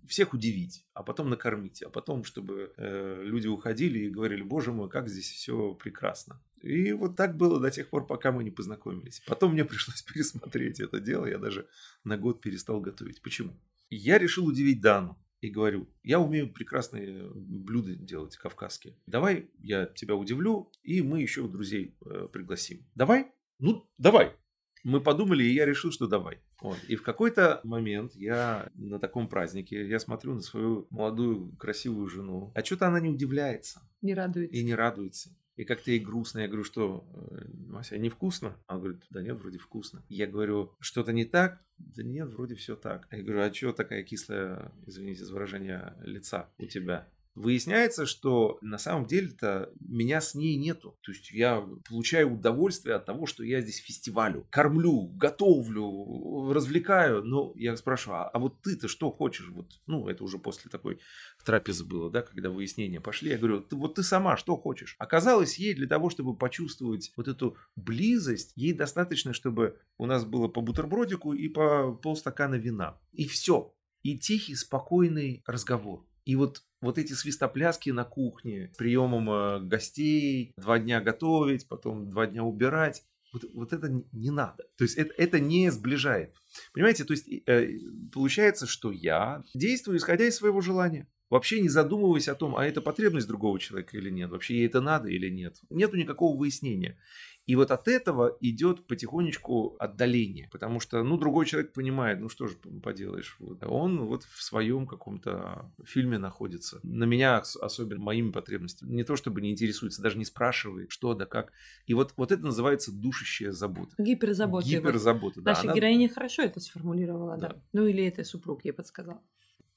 всех 0.07 0.35
удивить, 0.35 0.85
а 0.95 1.02
потом 1.02 1.31
накормить, 1.31 1.83
а 1.83 1.88
потом, 1.88 2.25
чтобы 2.25 2.73
э, 2.76 3.23
люди 3.25 3.47
уходили 3.47 4.00
и 4.00 4.11
говорили, 4.11 4.43
боже 4.43 4.73
мой, 4.73 4.88
как 4.88 5.09
здесь 5.09 5.31
все 5.31 5.75
прекрасно. 5.75 6.41
И 6.61 6.93
вот 6.93 7.17
так 7.17 7.37
было 7.37 7.61
до 7.61 7.71
тех 7.71 7.88
пор, 7.88 8.07
пока 8.07 8.33
мы 8.33 8.45
не 8.45 8.50
познакомились. 8.50 9.23
Потом 9.26 9.52
мне 9.52 9.64
пришлось 9.64 10.02
пересмотреть 10.02 10.81
это 10.81 11.00
дело, 11.00 11.26
я 11.26 11.38
даже 11.38 11.69
на 12.05 12.17
год 12.17 12.41
перестал 12.41 12.81
готовить. 12.81 13.23
Почему? 13.23 13.57
Я 13.91 14.19
решил 14.19 14.47
удивить 14.47 14.81
Дану 14.81 15.19
и 15.42 15.50
говорю, 15.50 15.88
я 16.04 16.20
умею 16.20 16.50
прекрасные 16.50 17.28
блюда 17.34 17.94
делать 17.96 18.37
кавказские. 18.37 18.96
Давай 19.06 19.50
я 19.58 19.87
тебя 19.87 20.14
удивлю, 20.14 20.70
и 20.84 21.02
мы 21.02 21.20
еще 21.20 21.46
друзей 21.49 21.96
э, 22.06 22.28
пригласим. 22.32 22.87
Давай? 22.94 23.26
Ну, 23.58 23.84
давай. 23.99 24.37
Мы 24.84 25.00
подумали, 25.00 25.42
и 25.42 25.52
я 25.52 25.66
решил, 25.66 25.90
что 25.90 26.06
давай. 26.06 26.38
Вот. 26.61 26.78
И 26.87 26.94
в 26.94 27.02
какой-то 27.02 27.61
момент 27.64 28.14
я 28.14 28.70
на 28.75 29.00
таком 29.00 29.28
празднике, 29.28 29.87
я 29.87 29.99
смотрю 29.99 30.34
на 30.34 30.42
свою 30.42 30.87
молодую 30.90 31.56
красивую 31.56 32.06
жену, 32.06 32.52
а 32.54 32.64
что-то 32.64 32.87
она 32.87 33.00
не 33.00 33.08
удивляется. 33.08 33.82
Не 34.00 34.14
радуется. 34.14 34.56
И 34.56 34.62
не 34.62 34.75
радуется. 34.75 35.37
И 35.56 35.64
как-то 35.64 35.90
ей 35.90 36.00
грустно. 36.00 36.40
Я 36.40 36.49
говорю, 36.49 36.64
что, 36.64 37.04
э, 37.12 37.44
Мася, 37.68 37.99
невкусно? 37.99 38.56
Она 38.66 38.80
говорит, 38.80 39.02
да 39.11 39.23
нет, 39.23 39.38
вроде 39.38 39.59
вкусно. 39.59 40.02
Я 40.09 40.26
говорю, 40.26 40.73
что-то 40.80 41.12
не 41.12 41.25
так? 41.25 41.62
Да 41.78 42.02
нет, 42.02 42.28
вроде 42.30 42.54
все 42.54 42.75
так. 42.75 43.06
Я 43.11 43.23
говорю, 43.23 43.42
а 43.42 43.52
что 43.52 43.73
такая 43.73 44.02
кислая, 44.02 44.73
извините 44.87 45.25
за 45.25 45.32
выражение, 45.35 45.94
лица 46.02 46.49
у 46.59 46.66
тебя? 46.66 47.09
Выясняется, 47.34 48.04
что 48.04 48.58
на 48.60 48.76
самом 48.76 49.06
деле-то 49.06 49.70
меня 49.80 50.20
с 50.20 50.34
ней 50.34 50.56
нету. 50.56 50.98
То 51.02 51.12
есть 51.12 51.30
я 51.30 51.66
получаю 51.88 52.34
удовольствие 52.34 52.94
от 52.94 53.06
того, 53.06 53.26
что 53.26 53.42
я 53.42 53.62
здесь 53.62 53.78
фестивалю, 53.78 54.46
кормлю, 54.50 55.08
готовлю, 55.14 56.52
развлекаю. 56.52 57.24
Но 57.24 57.52
я 57.56 57.74
спрашиваю, 57.76 58.20
а, 58.20 58.28
а 58.28 58.38
вот 58.38 58.60
ты-то 58.60 58.86
что 58.86 59.10
хочешь? 59.10 59.48
Вот, 59.48 59.80
ну, 59.86 60.08
это 60.08 60.24
уже 60.24 60.38
после 60.38 60.70
такой 60.70 60.98
трапезы 61.44 61.84
было, 61.84 62.10
да, 62.10 62.20
когда 62.20 62.50
выяснения 62.50 63.00
пошли. 63.00 63.30
Я 63.30 63.38
говорю, 63.38 63.62
ты, 63.62 63.76
вот 63.76 63.94
ты 63.94 64.02
сама 64.02 64.36
что 64.36 64.56
хочешь? 64.56 64.96
Оказалось, 64.98 65.58
ей 65.58 65.74
для 65.74 65.86
того, 65.86 66.10
чтобы 66.10 66.36
почувствовать 66.36 67.12
вот 67.16 67.28
эту 67.28 67.56
близость, 67.76 68.52
ей 68.56 68.74
достаточно, 68.74 69.32
чтобы 69.32 69.78
у 69.96 70.04
нас 70.04 70.26
было 70.26 70.48
по 70.48 70.60
бутербродику 70.60 71.32
и 71.32 71.48
по 71.48 71.92
полстакана 71.94 72.56
вина. 72.56 72.98
И 73.12 73.26
все. 73.26 73.74
И 74.02 74.18
тихий, 74.18 74.54
спокойный 74.54 75.42
разговор. 75.46 76.04
И 76.24 76.36
вот, 76.36 76.62
вот 76.82 76.98
эти 76.98 77.14
свистопляски 77.14 77.90
на 77.90 78.04
кухне, 78.04 78.70
приемом 78.76 79.30
э, 79.30 79.60
гостей, 79.60 80.52
два 80.58 80.78
дня 80.78 81.00
готовить, 81.00 81.66
потом 81.68 82.10
два 82.10 82.26
дня 82.26 82.42
убирать, 82.42 83.04
вот, 83.32 83.44
вот 83.54 83.72
это 83.72 83.88
не 84.12 84.30
надо. 84.30 84.64
То 84.76 84.84
есть 84.84 84.98
это, 84.98 85.14
это 85.16 85.40
не 85.40 85.70
сближает. 85.70 86.34
Понимаете, 86.74 87.04
то 87.04 87.14
есть 87.14 87.26
э, 87.46 87.78
получается, 88.12 88.66
что 88.66 88.92
я 88.92 89.42
действую 89.54 89.96
исходя 89.96 90.26
из 90.26 90.36
своего 90.36 90.60
желания. 90.60 91.08
Вообще 91.30 91.62
не 91.62 91.70
задумываясь 91.70 92.28
о 92.28 92.34
том, 92.34 92.56
а 92.56 92.66
это 92.66 92.82
потребность 92.82 93.26
другого 93.26 93.58
человека 93.58 93.96
или 93.96 94.10
нет, 94.10 94.28
вообще 94.28 94.56
ей 94.56 94.66
это 94.66 94.82
надо 94.82 95.08
или 95.08 95.30
нет. 95.30 95.56
Нету 95.70 95.96
никакого 95.96 96.36
выяснения. 96.36 96.98
И 97.46 97.56
вот 97.56 97.70
от 97.70 97.88
этого 97.88 98.37
идет 98.40 98.87
потихонечку 98.87 99.76
отдаление, 99.78 100.49
потому 100.52 100.78
что, 100.78 101.02
ну, 101.02 101.16
другой 101.16 101.46
человек 101.46 101.72
понимает, 101.72 102.20
ну, 102.20 102.28
что 102.28 102.46
же 102.46 102.56
поделаешь, 102.56 103.37
вот. 103.40 103.64
он 103.64 104.06
вот 104.06 104.25
в 104.25 104.42
своем 104.42 104.87
каком-то 104.87 105.70
фильме 105.84 106.18
находится. 106.18 106.78
На 106.84 107.04
меня 107.04 107.42
особенно 107.61 108.00
моими 108.00 108.30
потребностями. 108.30 108.92
Не 108.94 109.04
то 109.04 109.16
чтобы 109.16 109.40
не 109.40 109.50
интересуется, 109.50 110.02
даже 110.02 110.18
не 110.18 110.25
спрашивает, 110.25 110.92
что 110.92 111.14
да 111.14 111.26
как. 111.26 111.52
И 111.87 111.94
вот, 111.94 112.14
вот 112.16 112.30
это 112.30 112.44
называется 112.44 112.92
душащая 112.92 113.50
забота. 113.50 113.94
Гиперзабота. 113.99 114.68
Гиперзабота, 114.68 115.40
вот 115.40 115.44
да. 115.44 115.50
Наша 115.52 115.62
она... 115.62 115.75
героиня 115.75 116.08
хорошо 116.08 116.42
это 116.42 116.61
сформулировала, 116.61 117.37
да. 117.37 117.49
да. 117.49 117.62
Ну, 117.72 117.87
или 117.87 118.04
это 118.04 118.22
супруг 118.22 118.64
ей 118.64 118.72
подсказал. 118.72 119.20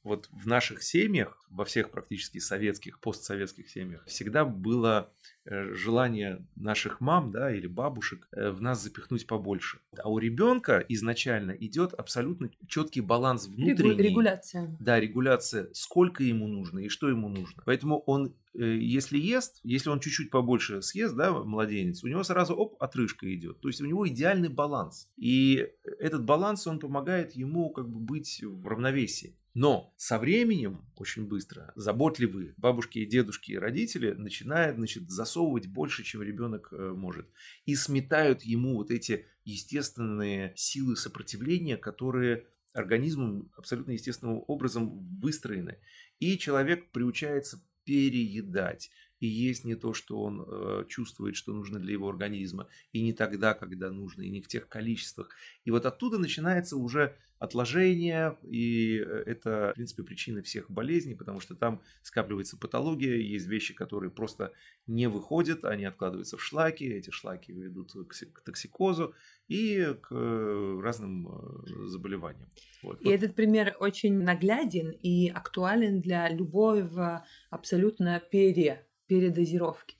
Вот 0.05 0.29
в 0.31 0.47
наших 0.47 0.81
семьях, 0.83 1.43
во 1.49 1.65
всех 1.65 1.91
практически 1.91 2.37
советских, 2.37 2.99
постсоветских 2.99 3.69
семьях, 3.69 4.05
всегда 4.05 4.45
было 4.45 5.11
э, 5.43 5.73
желание 5.73 6.45
наших 6.55 7.01
мам, 7.01 7.31
да, 7.31 7.53
или 7.53 7.67
бабушек 7.67 8.27
э, 8.31 8.51
в 8.51 8.61
нас 8.61 8.81
запихнуть 8.81 9.27
побольше. 9.27 9.79
А 9.97 10.09
у 10.09 10.17
ребенка 10.17 10.85
изначально 10.87 11.51
идет 11.51 11.93
абсолютно 11.93 12.49
четкий 12.67 13.01
баланс 13.01 13.47
внутренний. 13.47 14.09
Регуляция. 14.09 14.77
Да, 14.79 14.99
регуляция, 14.99 15.69
сколько 15.73 16.23
ему 16.23 16.47
нужно 16.47 16.79
и 16.79 16.87
что 16.87 17.09
ему 17.09 17.27
нужно. 17.27 17.63
Поэтому 17.65 17.99
он 17.99 18.33
Э, 18.57 18.77
если 18.77 19.17
ест, 19.17 19.59
если 19.63 19.89
он 19.89 19.99
чуть-чуть 19.99 20.31
побольше 20.31 20.81
съест, 20.81 21.15
да, 21.15 21.31
младенец, 21.31 22.03
у 22.03 22.07
него 22.07 22.23
сразу 22.23 22.55
оп, 22.55 22.81
отрыжка 22.81 23.33
идет. 23.33 23.59
То 23.59 23.67
есть 23.67 23.81
у 23.81 23.85
него 23.85 24.07
идеальный 24.07 24.49
баланс. 24.49 25.09
И 25.17 25.67
этот 25.99 26.23
баланс, 26.23 26.65
он 26.67 26.79
помогает 26.79 27.33
ему 27.33 27.69
как 27.69 27.89
бы 27.89 27.99
быть 27.99 28.41
в 28.43 28.67
равновесии. 28.67 29.35
Но 29.55 29.93
со 29.95 30.19
временем, 30.19 30.85
очень 30.97 31.27
быстро, 31.27 31.71
заботливые 31.75 32.53
бабушки 32.57 32.99
и 32.99 33.05
дедушки 33.05 33.51
и 33.51 33.57
родители 33.57 34.11
начинают 34.11 34.75
значит, 34.75 35.09
засовывать 35.09 35.67
больше, 35.67 36.03
чем 36.03 36.21
ребенок 36.21 36.67
э, 36.73 36.93
может. 36.93 37.29
И 37.65 37.73
сметают 37.75 38.43
ему 38.43 38.75
вот 38.75 38.91
эти 38.91 39.25
естественные 39.45 40.53
силы 40.57 40.97
сопротивления, 40.97 41.77
которые 41.77 42.47
организмом 42.73 43.49
абсолютно 43.55 43.91
естественным 43.91 44.43
образом 44.45 45.19
выстроены. 45.21 45.79
И 46.19 46.37
человек 46.37 46.91
приучается 46.91 47.63
переедать 47.85 48.91
и 49.25 49.27
есть 49.27 49.65
не 49.65 49.75
то, 49.75 49.93
что 49.93 50.21
он 50.21 50.45
э, 50.47 50.85
чувствует, 50.87 51.35
что 51.35 51.51
нужно 51.51 51.79
для 51.79 51.93
его 51.93 52.07
организма, 52.07 52.67
и 52.93 53.01
не 53.01 53.11
тогда, 53.11 53.53
когда 53.55 53.89
нужно, 53.89 54.21
и 54.21 54.29
не 54.29 54.41
в 54.41 54.47
тех 54.47 54.67
количествах. 54.67 55.29
И 55.63 55.71
вот 55.71 55.85
оттуда 55.85 56.19
начинается 56.19 56.77
уже 56.77 57.15
отложение, 57.39 58.37
и 58.43 58.99
э, 58.99 59.23
это, 59.25 59.71
в 59.71 59.75
принципе, 59.75 60.03
причина 60.03 60.41
всех 60.41 60.69
болезней, 60.69 61.15
потому 61.15 61.39
что 61.39 61.55
там 61.55 61.81
скапливается 62.03 62.57
патология, 62.57 63.15
есть 63.15 63.47
вещи, 63.47 63.73
которые 63.73 64.11
просто 64.11 64.51
не 64.87 65.07
выходят, 65.07 65.65
они 65.65 65.85
откладываются 65.85 66.37
в 66.37 66.43
шлаки, 66.43 66.85
эти 66.85 67.09
шлаки 67.09 67.51
ведут 67.51 67.93
к 67.93 68.41
токсикозу 68.41 69.15
и 69.47 69.95
к 70.01 70.07
э, 70.11 70.79
разным 70.83 71.27
э, 71.27 71.87
заболеваниям. 71.87 72.49
Вот. 72.83 73.01
И 73.01 73.09
этот 73.09 73.35
пример 73.35 73.75
очень 73.79 74.21
нагляден 74.21 74.91
и 74.91 75.29
актуален 75.29 76.01
для 76.01 76.29
любого 76.29 77.25
абсолютно 77.49 78.21
пере 78.31 78.85
передозировки. 79.07 79.95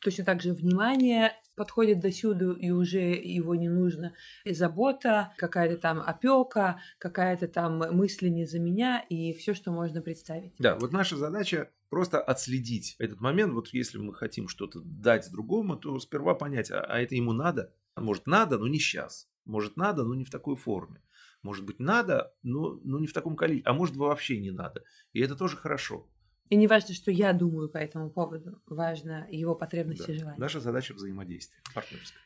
Точно 0.00 0.24
так 0.24 0.42
же 0.42 0.52
внимание 0.52 1.32
подходит 1.56 2.00
до 2.00 2.12
сюда, 2.12 2.54
и 2.58 2.70
уже 2.70 3.00
его 3.00 3.54
не 3.54 3.68
нужно. 3.68 4.14
И 4.44 4.52
забота, 4.52 5.32
какая-то 5.38 5.78
там 5.78 6.00
опека, 6.00 6.80
какая-то 6.98 7.48
там 7.48 7.78
мысли 7.96 8.28
не 8.28 8.46
за 8.46 8.58
меня, 8.58 9.04
и 9.08 9.32
все, 9.32 9.54
что 9.54 9.72
можно 9.72 10.02
представить. 10.02 10.52
Да, 10.58 10.76
вот 10.76 10.92
наша 10.92 11.16
задача 11.16 11.70
просто 11.88 12.20
отследить 12.20 12.96
этот 12.98 13.20
момент. 13.20 13.52
Вот 13.54 13.68
если 13.68 13.98
мы 13.98 14.14
хотим 14.14 14.48
что-то 14.48 14.80
дать 14.84 15.30
другому, 15.32 15.76
то 15.76 15.98
сперва 15.98 16.34
понять, 16.34 16.70
а, 16.70 16.80
а 16.80 17.00
это 17.00 17.14
ему 17.14 17.32
надо? 17.32 17.72
Может, 17.96 18.26
надо, 18.26 18.58
но 18.58 18.68
не 18.68 18.78
сейчас. 18.78 19.28
Может, 19.46 19.76
надо, 19.76 20.04
но 20.04 20.14
не 20.14 20.24
в 20.24 20.30
такой 20.30 20.56
форме. 20.56 21.02
Может 21.42 21.64
быть, 21.64 21.78
надо, 21.78 22.34
но, 22.42 22.80
но 22.82 22.98
не 22.98 23.06
в 23.06 23.12
таком 23.12 23.36
количестве. 23.36 23.70
А 23.70 23.72
может, 23.72 23.96
вообще 23.96 24.38
не 24.38 24.50
надо. 24.50 24.82
И 25.12 25.20
это 25.20 25.36
тоже 25.36 25.56
хорошо. 25.56 26.08
И 26.48 26.56
не 26.56 26.66
важно, 26.66 26.94
что 26.94 27.10
я 27.10 27.32
думаю 27.32 27.68
по 27.68 27.78
этому 27.78 28.10
поводу, 28.10 28.60
важно 28.66 29.26
его 29.30 29.54
потребности 29.54 30.06
да. 30.06 30.12
и 30.12 30.18
желания. 30.18 30.38
Наша 30.38 30.60
задача 30.60 30.94
взаимодействия, 30.94 31.60
партнерская. 31.74 32.20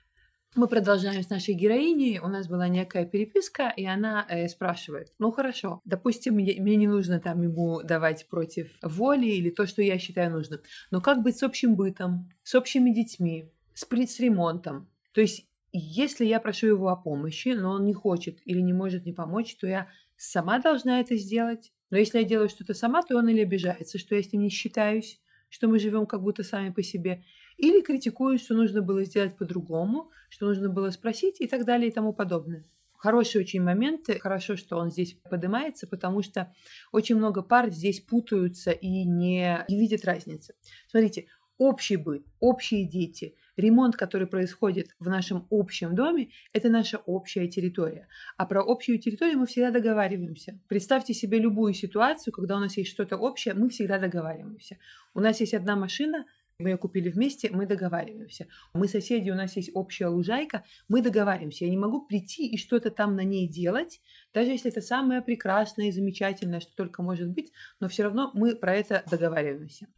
Мы 0.57 0.67
продолжаем 0.67 1.23
с 1.23 1.31
нашей 1.31 1.55
героиней. 1.55 2.19
У 2.19 2.27
нас 2.27 2.49
была 2.49 2.67
некая 2.67 3.07
переписка, 3.07 3.73
и 3.77 3.85
она 3.85 4.27
э, 4.29 4.49
спрашивает: 4.49 5.13
Ну 5.21 5.31
хорошо, 5.31 5.81
допустим, 5.85 6.35
мне, 6.35 6.61
мне 6.61 6.75
не 6.75 6.89
нужно 6.89 7.21
там 7.21 7.41
ему 7.41 7.83
давать 7.85 8.27
против 8.29 8.77
воли 8.83 9.27
или 9.27 9.51
то, 9.51 9.67
что 9.67 9.81
я 9.81 9.97
считаю 9.99 10.33
нужным. 10.33 10.61
Но 10.91 11.01
как 11.01 11.23
быть 11.23 11.39
с 11.39 11.45
общим 11.45 11.77
бытом, 11.77 12.29
с 12.43 12.57
общими 12.57 12.91
детьми, 12.91 13.53
с, 13.75 13.87
с 13.87 14.21
ремонтом? 14.21 14.91
То 15.13 15.21
есть, 15.21 15.47
если 15.73 16.25
я 16.25 16.41
прошу 16.41 16.67
его 16.67 16.89
о 16.89 16.97
помощи, 16.97 17.51
но 17.51 17.71
он 17.71 17.85
не 17.85 17.95
хочет 17.95 18.41
или 18.45 18.61
не 18.61 18.73
может 18.73 19.05
мне 19.05 19.15
помочь, 19.15 19.55
то 19.55 19.69
я 19.69 19.89
сама 20.17 20.59
должна 20.59 20.99
это 20.99 21.17
сделать 21.17 21.73
но 21.91 21.99
если 21.99 22.19
я 22.19 22.25
делаю 22.25 22.49
что-то 22.49 22.75
сама, 22.75 23.03
то 23.03 23.17
он 23.17 23.29
или 23.29 23.41
обижается, 23.41 23.99
что 23.99 24.15
я 24.15 24.23
с 24.23 24.33
ним 24.33 24.43
не 24.43 24.51
считаюсь, 24.51 25.21
что 25.49 25.69
мы 25.69 25.79
живем 25.79 26.07
как 26.07 26.23
будто 26.23 26.43
сами 26.43 26.71
по 26.71 26.83
себе, 26.83 27.25
или 27.57 27.83
критикует, 27.83 28.41
что 28.41 28.55
нужно 28.55 28.81
было 28.81 29.05
сделать 29.05 29.37
по-другому, 29.37 30.11
что 30.31 30.47
нужно 30.47 30.69
было 30.69 30.91
спросить 30.91 31.41
и 31.41 31.47
так 31.47 31.65
далее 31.65 31.91
и 31.91 31.93
тому 31.93 32.13
подобное. 32.13 32.65
Хороший 32.97 33.41
очень 33.41 33.63
момент, 33.63 34.09
хорошо, 34.21 34.57
что 34.57 34.77
он 34.77 34.91
здесь 34.91 35.17
поднимается, 35.29 35.87
потому 35.87 36.23
что 36.23 36.55
очень 36.93 37.17
много 37.17 37.43
пар 37.43 37.71
здесь 37.71 38.01
путаются 38.01 38.71
и 38.71 39.05
не, 39.05 39.65
не 39.69 39.81
видят 39.81 40.05
разницы. 40.05 40.55
Смотрите, 40.87 41.27
общий 41.57 41.97
быт, 41.97 42.27
общие 42.41 42.87
дети, 42.87 43.35
ремонт, 43.61 43.97
который 43.97 44.27
происходит 44.27 44.89
в 44.99 45.09
нашем 45.09 45.47
общем 45.51 45.95
доме, 45.95 46.31
это 46.53 46.69
наша 46.69 46.99
общая 46.99 47.49
территория. 47.49 48.09
А 48.37 48.47
про 48.47 48.63
общую 48.63 48.99
территорию 48.99 49.39
мы 49.39 49.47
всегда 49.47 49.71
договариваемся. 49.71 50.59
Представьте 50.69 51.15
себе 51.15 51.39
любую 51.39 51.75
ситуацию, 51.75 52.33
когда 52.33 52.57
у 52.57 52.61
нас 52.61 52.77
есть 52.77 52.91
что-то 52.91 53.17
общее, 53.17 53.55
мы 53.55 53.69
всегда 53.69 53.99
договариваемся. 53.99 54.79
У 55.15 55.21
нас 55.21 55.41
есть 55.41 55.55
одна 55.55 55.77
машина, 55.77 56.25
мы 56.61 56.71
ее 56.71 56.77
купили 56.77 57.09
вместе, 57.09 57.51
мы 57.51 57.67
договариваемся. 57.67 58.47
Мы 58.75 58.87
соседи, 58.87 59.31
у 59.31 59.35
нас 59.35 59.57
есть 59.57 59.71
общая 59.75 60.09
лужайка, 60.09 60.65
мы 60.89 61.03
договариваемся. 61.03 61.65
Я 61.65 61.71
не 61.71 61.79
могу 61.79 62.07
прийти 62.07 62.47
и 62.47 62.59
что-то 62.59 62.91
там 62.91 63.17
на 63.17 63.25
ней 63.25 63.49
делать, 63.49 64.01
даже 64.35 64.51
если 64.51 64.71
это 64.71 64.81
самое 64.81 65.23
прекрасное 65.23 65.89
и 65.89 65.93
замечательное, 65.93 66.61
что 66.61 66.75
только 66.77 67.03
может 67.03 67.29
быть, 67.29 67.53
но 67.81 67.89
все 67.89 68.05
равно 68.05 68.31
мы 68.35 68.55
про 68.55 68.75
это 68.75 69.03
договариваемся. 69.11 69.89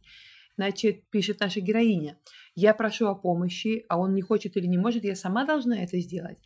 Значит, 0.55 1.09
пишет 1.09 1.39
наша 1.39 1.61
героиня, 1.61 2.17
я 2.55 2.73
прошу 2.73 3.07
о 3.07 3.15
помощи, 3.15 3.85
а 3.89 3.97
он 3.97 4.13
не 4.13 4.21
хочет 4.21 4.55
или 4.55 4.67
не 4.67 4.77
может, 4.77 5.03
я 5.03 5.15
сама 5.15 5.45
должна 5.45 5.81
это 5.81 5.99
сделать. 5.99 6.37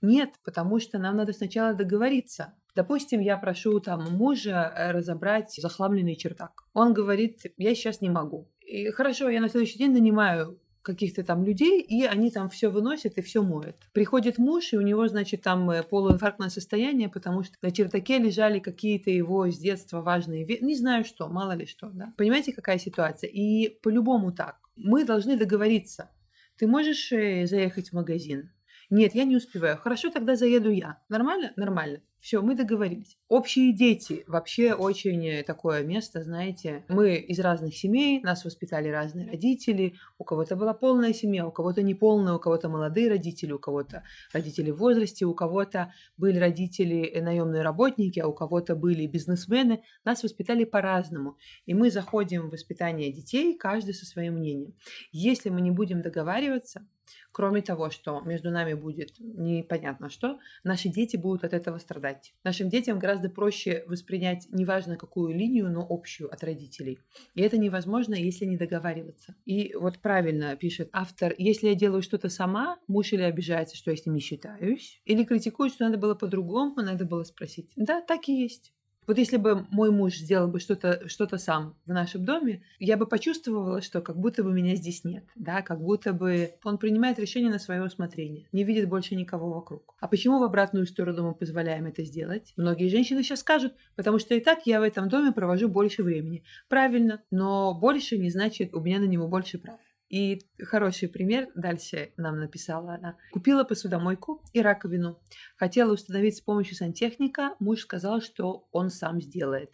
Нет, 0.00 0.30
потому 0.44 0.80
что 0.80 0.98
нам 0.98 1.16
надо 1.16 1.32
сначала 1.32 1.74
договориться. 1.74 2.54
Допустим, 2.74 3.20
я 3.20 3.36
прошу 3.36 3.80
там 3.80 4.04
мужа 4.16 4.72
э, 4.74 4.92
разобрать 4.92 5.52
захламленный 5.52 6.16
чердак. 6.16 6.64
Он 6.72 6.94
говорит, 6.94 7.42
я 7.58 7.74
сейчас 7.74 8.00
не 8.00 8.08
могу. 8.08 8.48
И 8.60 8.90
хорошо, 8.90 9.28
я 9.28 9.40
на 9.40 9.48
следующий 9.48 9.78
день 9.78 9.92
нанимаю 9.92 10.58
каких-то 10.82 11.22
там 11.22 11.44
людей, 11.44 11.80
и 11.80 12.04
они 12.04 12.30
там 12.30 12.48
все 12.48 12.68
выносят 12.68 13.18
и 13.18 13.22
все 13.22 13.42
моют. 13.42 13.76
Приходит 13.92 14.38
муж, 14.38 14.72
и 14.72 14.76
у 14.76 14.80
него, 14.80 15.06
значит, 15.08 15.42
там 15.42 15.70
э, 15.70 15.82
полуинфарктное 15.82 16.48
состояние, 16.48 17.08
потому 17.08 17.42
что 17.42 17.56
на 17.62 17.70
чердаке 17.70 18.18
лежали 18.18 18.58
какие-то 18.58 19.10
его 19.10 19.48
с 19.50 19.58
детства 19.58 20.00
важные 20.00 20.44
вещи. 20.44 20.62
Не 20.62 20.76
знаю 20.76 21.04
что, 21.04 21.28
мало 21.28 21.52
ли 21.52 21.66
что, 21.66 21.90
да. 21.90 22.12
Понимаете, 22.16 22.52
какая 22.52 22.78
ситуация? 22.78 23.28
И 23.28 23.68
по-любому 23.82 24.32
так. 24.32 24.56
Мы 24.76 25.04
должны 25.04 25.36
договориться. 25.36 26.10
Ты 26.56 26.66
можешь 26.66 27.12
э, 27.12 27.46
заехать 27.46 27.90
в 27.90 27.92
магазин? 27.94 28.50
Нет, 28.90 29.14
я 29.14 29.24
не 29.24 29.36
успеваю. 29.36 29.78
Хорошо, 29.78 30.10
тогда 30.10 30.34
заеду 30.34 30.70
я. 30.70 30.98
Нормально? 31.08 31.52
Нормально. 31.56 32.00
Все, 32.20 32.42
мы 32.42 32.54
договорились. 32.54 33.16
Общие 33.28 33.72
дети. 33.72 34.24
Вообще 34.26 34.74
очень 34.74 35.42
такое 35.42 35.82
место, 35.82 36.22
знаете. 36.22 36.84
Мы 36.88 37.14
из 37.16 37.40
разных 37.40 37.74
семей, 37.74 38.20
нас 38.20 38.44
воспитали 38.44 38.88
разные 38.88 39.26
родители. 39.26 39.94
У 40.18 40.24
кого-то 40.24 40.54
была 40.54 40.74
полная 40.74 41.14
семья, 41.14 41.46
у 41.46 41.50
кого-то 41.50 41.82
неполная, 41.82 42.34
у 42.34 42.38
кого-то 42.38 42.68
молодые 42.68 43.08
родители, 43.08 43.52
у 43.52 43.58
кого-то 43.58 44.04
родители 44.34 44.70
в 44.70 44.76
возрасте, 44.76 45.24
у 45.24 45.34
кого-то 45.34 45.94
были 46.18 46.38
родители 46.38 47.06
э, 47.06 47.22
наемные 47.22 47.62
работники, 47.62 48.20
а 48.20 48.28
у 48.28 48.34
кого-то 48.34 48.76
были 48.76 49.06
бизнесмены. 49.06 49.82
Нас 50.04 50.22
воспитали 50.22 50.64
по-разному. 50.64 51.38
И 51.64 51.72
мы 51.72 51.90
заходим 51.90 52.48
в 52.48 52.52
воспитание 52.52 53.10
детей, 53.10 53.56
каждый 53.56 53.94
со 53.94 54.04
своим 54.04 54.34
мнением. 54.34 54.74
Если 55.10 55.48
мы 55.48 55.62
не 55.62 55.70
будем 55.70 56.02
договариваться, 56.02 56.86
Кроме 57.32 57.62
того, 57.62 57.90
что 57.90 58.20
между 58.20 58.50
нами 58.50 58.74
будет 58.74 59.18
непонятно 59.18 60.10
что, 60.10 60.38
наши 60.64 60.88
дети 60.88 61.16
будут 61.16 61.44
от 61.44 61.52
этого 61.52 61.78
страдать. 61.78 62.09
Нашим 62.44 62.68
детям 62.68 62.98
гораздо 62.98 63.30
проще 63.30 63.84
воспринять 63.86 64.46
неважно 64.50 64.96
какую 64.96 65.34
линию, 65.34 65.70
но 65.70 65.86
общую 65.88 66.32
от 66.32 66.42
родителей. 66.44 66.98
И 67.34 67.42
это 67.42 67.58
невозможно, 67.58 68.14
если 68.14 68.44
не 68.44 68.56
договариваться. 68.56 69.34
И 69.44 69.74
вот 69.74 69.98
правильно 70.00 70.56
пишет 70.56 70.88
автор, 70.92 71.34
если 71.38 71.68
я 71.68 71.74
делаю 71.74 72.02
что-то 72.02 72.28
сама, 72.28 72.78
муж 72.86 73.12
или 73.12 73.22
обижается, 73.22 73.76
что 73.76 73.90
я 73.90 73.96
с 73.96 74.06
ним 74.06 74.14
не 74.14 74.20
считаюсь, 74.20 75.00
или 75.04 75.24
критикует, 75.24 75.72
что 75.72 75.84
надо 75.84 75.98
было 75.98 76.14
по-другому, 76.14 76.76
надо 76.76 77.04
было 77.04 77.24
спросить. 77.24 77.72
Да, 77.76 78.00
так 78.02 78.28
и 78.28 78.32
есть. 78.32 78.72
Вот 79.06 79.18
если 79.18 79.38
бы 79.38 79.66
мой 79.70 79.90
муж 79.90 80.16
сделал 80.16 80.48
бы 80.48 80.60
что-то 80.60 81.08
что 81.08 81.26
сам 81.38 81.76
в 81.86 81.92
нашем 81.92 82.24
доме, 82.24 82.62
я 82.78 82.96
бы 82.96 83.06
почувствовала, 83.06 83.80
что 83.82 84.00
как 84.00 84.16
будто 84.16 84.44
бы 84.44 84.52
меня 84.52 84.76
здесь 84.76 85.04
нет, 85.04 85.24
да, 85.34 85.62
как 85.62 85.80
будто 85.80 86.12
бы 86.12 86.52
он 86.64 86.78
принимает 86.78 87.18
решение 87.18 87.50
на 87.50 87.58
свое 87.58 87.82
усмотрение, 87.82 88.46
не 88.52 88.64
видит 88.64 88.88
больше 88.88 89.14
никого 89.16 89.52
вокруг. 89.52 89.94
А 90.00 90.08
почему 90.08 90.38
в 90.38 90.42
обратную 90.42 90.86
сторону 90.86 91.28
мы 91.28 91.34
позволяем 91.34 91.86
это 91.86 92.04
сделать? 92.04 92.52
Многие 92.56 92.88
женщины 92.88 93.22
сейчас 93.22 93.40
скажут, 93.40 93.74
потому 93.96 94.18
что 94.18 94.34
и 94.34 94.40
так 94.40 94.60
я 94.66 94.80
в 94.80 94.84
этом 94.84 95.08
доме 95.08 95.32
провожу 95.32 95.68
больше 95.68 96.02
времени. 96.02 96.44
Правильно, 96.68 97.22
но 97.30 97.74
больше 97.74 98.18
не 98.18 98.30
значит 98.30 98.74
у 98.74 98.80
меня 98.80 99.00
на 99.00 99.04
него 99.04 99.28
больше 99.28 99.58
прав. 99.58 99.80
И 100.10 100.42
хороший 100.60 101.08
пример 101.08 101.48
дальше 101.54 102.12
нам 102.16 102.40
написала 102.40 102.94
она. 102.94 103.16
Купила 103.30 103.62
посудомойку 103.62 104.42
и 104.52 104.60
раковину. 104.60 105.18
Хотела 105.56 105.92
установить 105.92 106.36
с 106.36 106.40
помощью 106.40 106.76
сантехника. 106.76 107.54
Муж 107.60 107.82
сказал, 107.82 108.20
что 108.20 108.66
он 108.72 108.90
сам 108.90 109.20
сделает. 109.20 109.70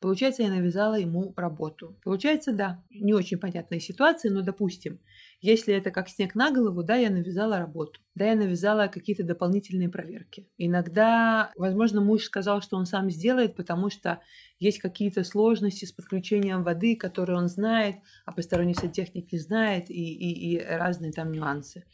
Получается, 0.00 0.42
я 0.42 0.50
навязала 0.50 0.94
ему 0.94 1.32
работу. 1.36 1.98
Получается, 2.02 2.52
да, 2.52 2.84
не 2.90 3.14
очень 3.14 3.38
понятная 3.38 3.80
ситуация, 3.80 4.30
но 4.30 4.42
допустим, 4.42 5.00
если 5.40 5.74
это 5.74 5.90
как 5.90 6.08
снег 6.08 6.34
на 6.34 6.50
голову, 6.50 6.82
да, 6.82 6.96
я 6.96 7.10
навязала 7.10 7.58
работу, 7.58 8.00
да, 8.14 8.26
я 8.26 8.34
навязала 8.34 8.88
какие-то 8.88 9.22
дополнительные 9.22 9.88
проверки. 9.88 10.48
Иногда, 10.58 11.52
возможно, 11.56 12.00
муж 12.00 12.24
сказал, 12.24 12.62
что 12.62 12.76
он 12.76 12.86
сам 12.86 13.10
сделает, 13.10 13.54
потому 13.54 13.90
что 13.90 14.20
есть 14.58 14.78
какие-то 14.78 15.24
сложности 15.24 15.84
с 15.84 15.92
подключением 15.92 16.62
воды, 16.62 16.96
которые 16.96 17.38
он 17.38 17.48
знает, 17.48 17.96
а 18.24 18.32
посторонний 18.32 18.74
сантехник 18.74 19.30
не 19.32 19.38
знает, 19.38 19.90
и, 19.90 19.94
и, 19.94 20.54
и 20.54 20.58
разные 20.58 21.12
там 21.12 21.32
нюансы. 21.32 21.84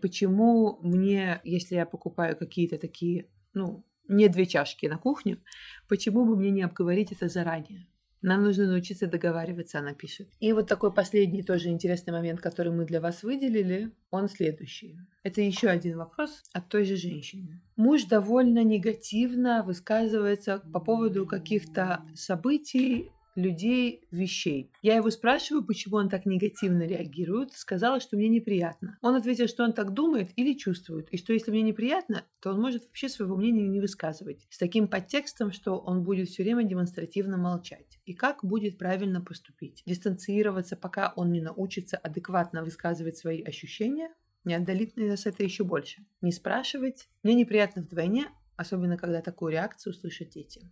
Почему 0.00 0.78
мне, 0.82 1.40
если 1.44 1.76
я 1.76 1.86
покупаю 1.86 2.36
какие-то 2.36 2.78
такие, 2.78 3.26
ну, 3.54 3.84
не 4.10 4.28
две 4.28 4.46
чашки 4.46 4.86
на 4.86 4.98
кухню, 4.98 5.38
почему 5.88 6.24
бы 6.24 6.36
мне 6.36 6.50
не 6.50 6.62
обговорить 6.62 7.12
это 7.12 7.28
заранее? 7.28 7.86
Нам 8.22 8.44
нужно 8.44 8.66
научиться 8.66 9.06
договариваться, 9.06 9.78
она 9.78 9.94
пишет. 9.94 10.28
И 10.40 10.52
вот 10.52 10.68
такой 10.68 10.92
последний 10.92 11.42
тоже 11.42 11.70
интересный 11.70 12.12
момент, 12.12 12.40
который 12.40 12.70
мы 12.70 12.84
для 12.84 13.00
вас 13.00 13.22
выделили, 13.22 13.92
он 14.10 14.28
следующий. 14.28 14.98
Это 15.22 15.40
еще 15.40 15.68
один 15.68 15.96
вопрос 15.96 16.42
от 16.52 16.68
той 16.68 16.84
же 16.84 16.96
женщины. 16.96 17.62
Муж 17.76 18.04
довольно 18.04 18.62
негативно 18.62 19.62
высказывается 19.62 20.58
по 20.72 20.80
поводу 20.80 21.24
каких-то 21.24 22.04
событий, 22.14 23.10
людей, 23.34 24.06
вещей. 24.10 24.70
Я 24.82 24.96
его 24.96 25.10
спрашиваю, 25.10 25.64
почему 25.64 25.96
он 25.96 26.08
так 26.08 26.26
негативно 26.26 26.86
реагирует. 26.86 27.52
Сказала, 27.52 28.00
что 28.00 28.16
мне 28.16 28.28
неприятно. 28.28 28.98
Он 29.02 29.14
ответил, 29.14 29.48
что 29.48 29.64
он 29.64 29.72
так 29.72 29.92
думает 29.92 30.30
или 30.36 30.54
чувствует, 30.54 31.08
и 31.10 31.16
что 31.16 31.32
если 31.32 31.50
мне 31.50 31.62
неприятно, 31.62 32.24
то 32.40 32.50
он 32.50 32.60
может 32.60 32.84
вообще 32.84 33.08
своего 33.08 33.36
мнения 33.36 33.66
не 33.66 33.80
высказывать. 33.80 34.46
С 34.50 34.58
таким 34.58 34.88
подтекстом, 34.88 35.52
что 35.52 35.78
он 35.78 36.02
будет 36.02 36.28
все 36.28 36.42
время 36.42 36.64
демонстративно 36.64 37.36
молчать. 37.36 37.98
И 38.04 38.14
как 38.14 38.44
будет 38.44 38.78
правильно 38.78 39.20
поступить? 39.20 39.82
Дистанцироваться, 39.86 40.76
пока 40.76 41.12
он 41.16 41.32
не 41.32 41.40
научится 41.40 41.96
адекватно 41.96 42.64
высказывать 42.64 43.16
свои 43.16 43.42
ощущения, 43.42 44.10
не 44.44 44.54
отдалит 44.54 44.96
нас 44.96 45.26
это 45.26 45.42
еще 45.42 45.64
больше. 45.64 46.04
Не 46.22 46.32
спрашивать. 46.32 47.08
Мне 47.22 47.34
неприятно 47.34 47.82
вдвойне, 47.82 48.28
особенно 48.56 48.96
когда 48.96 49.20
такую 49.20 49.52
реакцию 49.52 49.92
слышат 49.92 50.30
дети. 50.30 50.62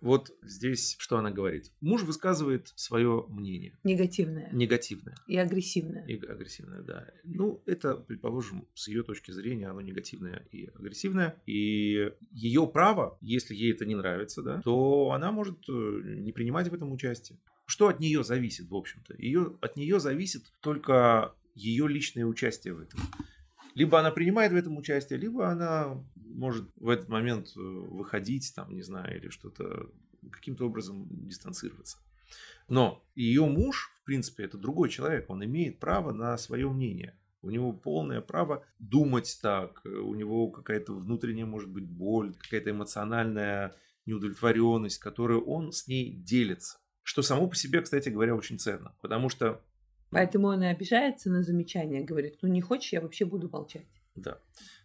Вот 0.00 0.30
здесь 0.42 0.96
что 0.98 1.18
она 1.18 1.30
говорит? 1.30 1.72
Муж 1.80 2.02
высказывает 2.02 2.72
свое 2.76 3.24
мнение. 3.28 3.78
Негативное. 3.84 4.50
Негативное. 4.52 5.14
И 5.26 5.36
агрессивное. 5.36 6.04
И 6.06 6.14
агрессивное, 6.14 6.82
да. 6.82 7.06
Ну, 7.24 7.62
это, 7.66 7.94
предположим, 7.94 8.66
с 8.74 8.88
ее 8.88 9.02
точки 9.02 9.30
зрения, 9.30 9.68
оно 9.68 9.80
негативное 9.80 10.46
и 10.50 10.66
агрессивное. 10.66 11.36
И 11.46 12.12
ее 12.32 12.66
право, 12.66 13.18
если 13.20 13.54
ей 13.54 13.72
это 13.72 13.84
не 13.84 13.94
нравится, 13.94 14.42
да, 14.42 14.60
то 14.62 15.12
она 15.12 15.32
может 15.32 15.58
э, 15.68 15.72
не 15.72 16.32
принимать 16.32 16.68
в 16.68 16.74
этом 16.74 16.92
участие. 16.92 17.38
Что 17.66 17.88
от 17.88 18.00
нее 18.00 18.24
зависит, 18.24 18.68
в 18.68 18.74
общем-то? 18.74 19.14
Ее, 19.18 19.56
от 19.60 19.76
нее 19.76 20.00
зависит 20.00 20.42
только 20.60 21.34
ее 21.54 21.88
личное 21.88 22.24
участие 22.24 22.74
в 22.74 22.80
этом. 22.80 23.00
Либо 23.74 23.98
она 23.98 24.10
принимает 24.10 24.52
в 24.52 24.56
этом 24.56 24.76
участие, 24.76 25.18
либо 25.18 25.48
она 25.48 26.02
может 26.16 26.68
в 26.76 26.88
этот 26.88 27.08
момент 27.08 27.48
э, 27.56 27.60
выходить, 27.60 28.52
там, 28.54 28.74
не 28.74 28.82
знаю, 28.82 29.18
или 29.18 29.28
что-то 29.28 29.90
каким-то 30.30 30.66
образом 30.66 31.06
дистанцироваться. 31.10 31.98
Но 32.68 33.04
ее 33.14 33.46
муж, 33.46 33.90
в 33.96 34.04
принципе, 34.04 34.44
это 34.44 34.58
другой 34.58 34.88
человек, 34.88 35.28
он 35.28 35.44
имеет 35.44 35.80
право 35.80 36.12
на 36.12 36.36
свое 36.38 36.70
мнение. 36.70 37.18
У 37.42 37.50
него 37.50 37.72
полное 37.72 38.20
право 38.20 38.64
думать 38.78 39.38
так, 39.42 39.82
у 39.84 40.14
него 40.14 40.50
какая-то 40.50 40.92
внутренняя, 40.92 41.46
может 41.46 41.70
быть, 41.70 41.84
боль, 41.84 42.34
какая-то 42.34 42.70
эмоциональная 42.70 43.74
неудовлетворенность, 44.06 44.98
которую 44.98 45.44
он 45.46 45.72
с 45.72 45.86
ней 45.86 46.12
делится. 46.12 46.78
Что 47.02 47.22
само 47.22 47.48
по 47.48 47.56
себе, 47.56 47.80
кстати 47.80 48.08
говоря, 48.08 48.34
очень 48.34 48.58
ценно. 48.58 48.94
Потому 49.00 49.28
что... 49.28 49.62
Поэтому 50.10 50.48
он 50.48 50.62
и 50.62 50.66
обижается 50.66 51.30
на 51.30 51.42
замечание, 51.42 52.02
говорит, 52.02 52.38
ну 52.42 52.48
не 52.48 52.60
хочешь, 52.60 52.92
я 52.92 53.00
вообще 53.00 53.24
буду 53.24 53.48
молчать. 53.48 53.86
Да. 54.16 54.38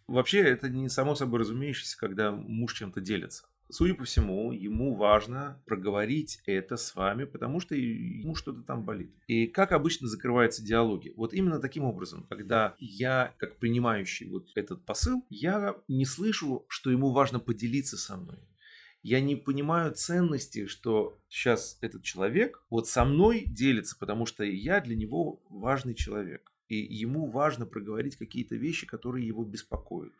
Вообще, 0.06 0.38
это 0.38 0.68
не 0.68 0.88
само 0.88 1.14
собой 1.14 1.40
разумеющееся, 1.40 1.98
когда 1.98 2.30
муж 2.30 2.74
чем-то 2.74 3.00
делится. 3.00 3.46
Судя 3.68 3.94
по 3.94 4.04
всему, 4.04 4.52
ему 4.52 4.94
важно 4.94 5.60
проговорить 5.66 6.40
это 6.46 6.76
с 6.76 6.94
вами, 6.94 7.24
потому 7.24 7.58
что 7.58 7.74
ему 7.74 8.36
что-то 8.36 8.62
там 8.62 8.84
болит. 8.84 9.12
И 9.26 9.48
как 9.48 9.72
обычно 9.72 10.06
закрываются 10.06 10.64
диалоги? 10.64 11.12
Вот 11.16 11.34
именно 11.34 11.58
таким 11.58 11.82
образом, 11.82 12.24
когда 12.28 12.76
я, 12.78 13.34
как 13.38 13.56
принимающий 13.56 14.28
вот 14.28 14.50
этот 14.54 14.84
посыл, 14.84 15.26
я 15.30 15.74
не 15.88 16.04
слышу, 16.04 16.64
что 16.68 16.92
ему 16.92 17.10
важно 17.10 17.40
поделиться 17.40 17.96
со 17.96 18.16
мной. 18.16 18.38
Я 19.06 19.20
не 19.20 19.36
понимаю 19.36 19.94
ценности, 19.94 20.66
что 20.66 21.16
сейчас 21.28 21.78
этот 21.80 22.02
человек 22.02 22.64
вот 22.70 22.88
со 22.88 23.04
мной 23.04 23.44
делится, 23.46 23.96
потому 23.96 24.26
что 24.26 24.42
я 24.42 24.80
для 24.80 24.96
него 24.96 25.40
важный 25.48 25.94
человек 25.94 26.52
и 26.66 26.74
ему 26.74 27.30
важно 27.30 27.66
проговорить 27.66 28.16
какие-то 28.16 28.56
вещи, 28.56 28.84
которые 28.84 29.24
его 29.24 29.44
беспокоят. 29.44 30.12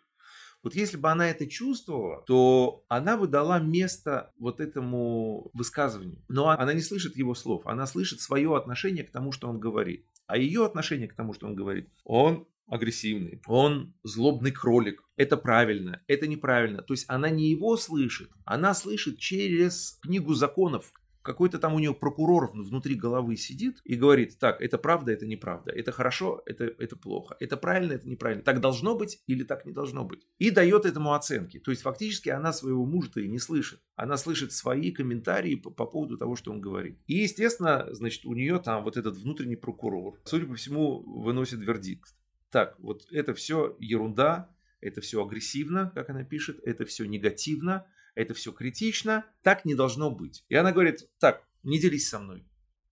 Вот 0.62 0.76
если 0.76 0.98
бы 0.98 1.10
она 1.10 1.28
это 1.28 1.48
чувствовала, 1.48 2.22
то 2.28 2.84
она 2.86 3.16
бы 3.16 3.26
дала 3.26 3.58
место 3.58 4.32
вот 4.38 4.60
этому 4.60 5.50
высказыванию. 5.52 6.22
Но 6.28 6.50
она 6.50 6.72
не 6.72 6.80
слышит 6.80 7.16
его 7.16 7.34
слов, 7.34 7.66
она 7.66 7.88
слышит 7.88 8.20
свое 8.20 8.56
отношение 8.56 9.02
к 9.02 9.10
тому, 9.10 9.32
что 9.32 9.48
он 9.48 9.58
говорит. 9.58 10.06
А 10.28 10.38
ее 10.38 10.64
отношение 10.64 11.08
к 11.08 11.14
тому, 11.16 11.32
что 11.32 11.48
он 11.48 11.56
говорит, 11.56 11.88
он 12.04 12.46
агрессивный, 12.66 13.40
он 13.46 13.94
злобный 14.02 14.52
кролик. 14.52 15.02
Это 15.16 15.36
правильно, 15.36 16.02
это 16.06 16.26
неправильно. 16.26 16.82
То 16.82 16.94
есть 16.94 17.06
она 17.08 17.30
не 17.30 17.50
его 17.50 17.76
слышит, 17.76 18.30
она 18.44 18.74
слышит 18.74 19.18
через 19.18 19.98
книгу 20.02 20.34
законов, 20.34 20.92
какой-то 21.26 21.58
там 21.58 21.74
у 21.74 21.80
нее 21.80 21.92
прокурор 21.92 22.52
внутри 22.54 22.94
головы 22.94 23.36
сидит 23.36 23.80
и 23.84 23.96
говорит, 23.96 24.38
так, 24.38 24.60
это 24.60 24.78
правда, 24.78 25.10
это 25.10 25.26
неправда, 25.26 25.72
это 25.72 25.90
хорошо, 25.90 26.42
это, 26.46 26.64
это 26.64 26.96
плохо, 26.96 27.36
это 27.40 27.56
правильно, 27.56 27.94
это 27.94 28.08
неправильно, 28.08 28.44
так 28.44 28.60
должно 28.60 28.94
быть 28.94 29.20
или 29.26 29.42
так 29.42 29.66
не 29.66 29.72
должно 29.72 30.04
быть. 30.04 30.24
И 30.38 30.50
дает 30.50 30.86
этому 30.86 31.14
оценки. 31.14 31.58
То 31.58 31.72
есть 31.72 31.82
фактически 31.82 32.28
она 32.28 32.52
своего 32.52 32.86
мужа-то 32.86 33.20
и 33.20 33.28
не 33.28 33.40
слышит. 33.40 33.80
Она 33.96 34.16
слышит 34.16 34.52
свои 34.52 34.92
комментарии 34.92 35.56
по, 35.56 35.70
по 35.70 35.84
поводу 35.84 36.16
того, 36.16 36.36
что 36.36 36.52
он 36.52 36.60
говорит. 36.60 37.00
И, 37.06 37.14
естественно, 37.14 37.88
значит, 37.90 38.24
у 38.24 38.32
нее 38.32 38.60
там 38.60 38.84
вот 38.84 38.96
этот 38.96 39.16
внутренний 39.16 39.56
прокурор, 39.56 40.20
судя 40.24 40.46
по 40.46 40.54
всему, 40.54 41.02
выносит 41.02 41.58
вердикт. 41.58 42.14
Так, 42.56 42.74
вот 42.78 43.06
это 43.10 43.34
все 43.34 43.76
ерунда, 43.80 44.48
это 44.80 45.02
все 45.02 45.22
агрессивно, 45.22 45.92
как 45.94 46.08
она 46.08 46.24
пишет, 46.24 46.58
это 46.64 46.86
все 46.86 47.04
негативно, 47.04 47.86
это 48.14 48.32
все 48.32 48.50
критично, 48.50 49.26
так 49.42 49.66
не 49.66 49.74
должно 49.74 50.10
быть. 50.10 50.42
И 50.48 50.54
она 50.54 50.72
говорит, 50.72 51.06
так, 51.18 51.46
не 51.62 51.78
делись 51.78 52.08
со 52.08 52.18
мной. 52.18 52.46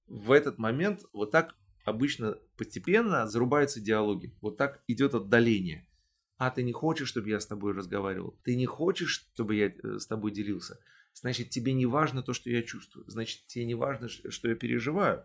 В 0.07 0.33
этот 0.33 0.59
момент 0.59 1.07
вот 1.15 1.31
так 1.31 1.57
обычно 1.83 2.37
постепенно 2.59 3.27
зарубаются 3.27 3.81
диалоги. 3.81 4.37
Вот 4.43 4.59
так 4.59 4.83
идет 4.87 5.15
отдаление. 5.15 5.89
А 6.37 6.51
ты 6.51 6.63
не 6.63 6.73
хочешь, 6.73 7.09
чтобы 7.09 7.31
я 7.31 7.41
с 7.41 7.47
тобой 7.47 7.73
разговаривал? 7.73 8.39
Ты 8.45 8.57
не 8.57 8.67
хочешь, 8.67 9.31
чтобы 9.33 9.55
я 9.55 9.69
э, 9.69 9.99
с 9.99 10.07
тобой 10.07 10.31
делился? 10.31 10.79
Значит, 11.15 11.49
тебе 11.49 11.73
не 11.73 11.87
важно 11.87 12.23
то, 12.23 12.35
что 12.35 12.51
я 12.51 12.63
чувствую. 12.63 13.09
Значит, 13.09 13.47
тебе 13.47 13.65
не 13.65 13.75
важно, 13.75 14.11
что 14.11 14.47
я 14.47 14.57
переживаю. 14.57 15.25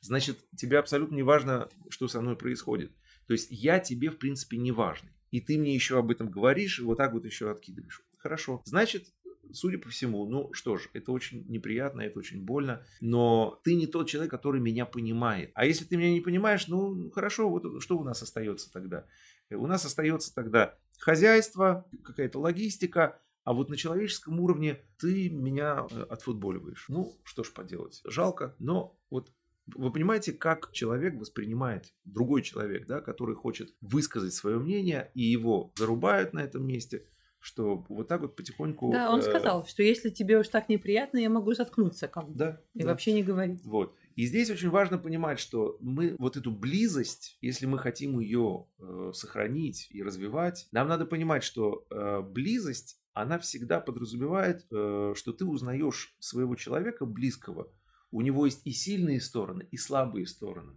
Значит, 0.00 0.38
тебе 0.56 0.78
абсолютно 0.78 1.16
не 1.16 1.24
важно, 1.24 1.68
что 1.88 2.06
со 2.06 2.20
мной 2.20 2.36
происходит. 2.36 2.92
То 3.30 3.34
есть 3.34 3.46
я 3.52 3.78
тебе, 3.78 4.10
в 4.10 4.18
принципе, 4.18 4.56
не 4.56 4.72
важный. 4.72 5.12
И 5.30 5.40
ты 5.40 5.56
мне 5.56 5.72
еще 5.72 5.96
об 5.96 6.10
этом 6.10 6.28
говоришь, 6.28 6.80
и 6.80 6.82
вот 6.82 6.98
так 6.98 7.12
вот 7.12 7.24
еще 7.24 7.48
откидываешь. 7.48 8.02
Хорошо. 8.18 8.60
Значит, 8.64 9.14
судя 9.52 9.78
по 9.78 9.88
всему, 9.88 10.26
ну 10.26 10.52
что 10.52 10.78
ж, 10.78 10.88
это 10.94 11.12
очень 11.12 11.46
неприятно, 11.46 12.00
это 12.00 12.18
очень 12.18 12.42
больно, 12.42 12.84
но 13.00 13.60
ты 13.62 13.76
не 13.76 13.86
тот 13.86 14.08
человек, 14.08 14.32
который 14.32 14.60
меня 14.60 14.84
понимает. 14.84 15.52
А 15.54 15.64
если 15.64 15.84
ты 15.84 15.96
меня 15.96 16.10
не 16.10 16.20
понимаешь, 16.20 16.66
ну 16.66 17.08
хорошо, 17.12 17.48
вот 17.48 17.80
что 17.80 17.98
у 17.98 18.02
нас 18.02 18.20
остается 18.20 18.68
тогда? 18.72 19.06
У 19.48 19.68
нас 19.68 19.84
остается 19.84 20.34
тогда 20.34 20.76
хозяйство, 20.98 21.86
какая-то 22.02 22.40
логистика, 22.40 23.20
а 23.44 23.52
вот 23.52 23.68
на 23.68 23.76
человеческом 23.76 24.40
уровне 24.40 24.80
ты 24.98 25.30
меня 25.30 25.86
э, 25.88 26.02
отфутболиваешь. 26.02 26.86
Ну, 26.88 27.16
что 27.22 27.44
ж 27.44 27.52
поделать. 27.52 28.00
Жалко, 28.04 28.56
но 28.58 28.98
вот 29.08 29.32
вы 29.74 29.92
понимаете, 29.92 30.32
как 30.32 30.72
человек 30.72 31.14
воспринимает 31.14 31.92
другой 32.04 32.42
человек, 32.42 32.86
да, 32.86 33.00
который 33.00 33.34
хочет 33.34 33.74
высказать 33.80 34.34
свое 34.34 34.58
мнение, 34.58 35.10
и 35.14 35.22
его 35.22 35.72
зарубают 35.76 36.32
на 36.32 36.40
этом 36.40 36.66
месте– 36.66 37.06
что 37.40 37.84
вот 37.88 38.06
так 38.06 38.20
вот 38.20 38.36
потихоньку... 38.36 38.92
Да, 38.92 39.10
он 39.10 39.20
э, 39.20 39.22
сказал, 39.22 39.66
что 39.66 39.82
если 39.82 40.10
тебе 40.10 40.38
уж 40.38 40.48
так 40.48 40.68
неприятно, 40.68 41.18
я 41.18 41.30
могу 41.30 41.54
заткнуться 41.54 42.06
как 42.06 42.28
бы. 42.28 42.34
Да. 42.34 42.60
И 42.74 42.82
да. 42.82 42.88
вообще 42.88 43.12
не 43.12 43.22
говорить. 43.22 43.64
Вот. 43.64 43.94
И 44.14 44.26
здесь 44.26 44.50
очень 44.50 44.68
важно 44.68 44.98
понимать, 44.98 45.40
что 45.40 45.78
мы 45.80 46.14
вот 46.18 46.36
эту 46.36 46.50
близость, 46.50 47.38
если 47.40 47.64
мы 47.64 47.78
хотим 47.78 48.20
ее 48.20 48.66
э, 48.78 49.12
сохранить 49.14 49.88
и 49.90 50.02
развивать, 50.02 50.68
нам 50.70 50.88
надо 50.88 51.06
понимать, 51.06 51.42
что 51.42 51.86
э, 51.90 52.20
близость, 52.20 53.00
она 53.14 53.38
всегда 53.38 53.80
подразумевает, 53.80 54.66
э, 54.70 55.14
что 55.16 55.32
ты 55.32 55.46
узнаешь 55.46 56.14
своего 56.18 56.54
человека 56.56 57.06
близкого. 57.06 57.72
У 58.10 58.22
него 58.22 58.46
есть 58.46 58.62
и 58.66 58.72
сильные 58.72 59.20
стороны, 59.20 59.66
и 59.70 59.76
слабые 59.76 60.26
стороны. 60.26 60.74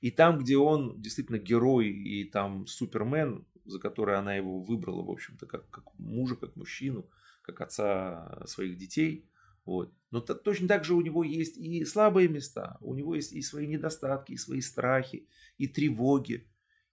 И 0.00 0.10
там, 0.10 0.38
где 0.38 0.56
он 0.56 1.00
действительно 1.00 1.38
герой 1.38 1.88
и 1.88 2.24
там 2.24 2.66
супермен, 2.66 3.44
за 3.64 3.78
который 3.78 4.16
она 4.16 4.34
его 4.34 4.60
выбрала, 4.60 5.02
в 5.02 5.10
общем-то, 5.10 5.46
как, 5.46 5.68
как 5.70 5.84
мужа, 5.98 6.36
как 6.36 6.56
мужчину, 6.56 7.08
как 7.42 7.60
отца 7.60 8.42
своих 8.46 8.76
детей, 8.78 9.26
Вот. 9.64 9.92
Но 10.10 10.20
то, 10.20 10.34
точно 10.34 10.68
так 10.68 10.84
же 10.84 10.94
у 10.94 11.00
него 11.00 11.22
есть 11.22 11.56
и 11.58 11.84
слабые 11.84 12.28
места, 12.28 12.78
у 12.80 12.94
него 12.94 13.14
есть 13.14 13.32
и 13.32 13.42
свои 13.42 13.66
недостатки, 13.66 14.32
и 14.32 14.36
свои 14.36 14.60
страхи, 14.60 15.28
и 15.58 15.68
тревоги. 15.68 16.48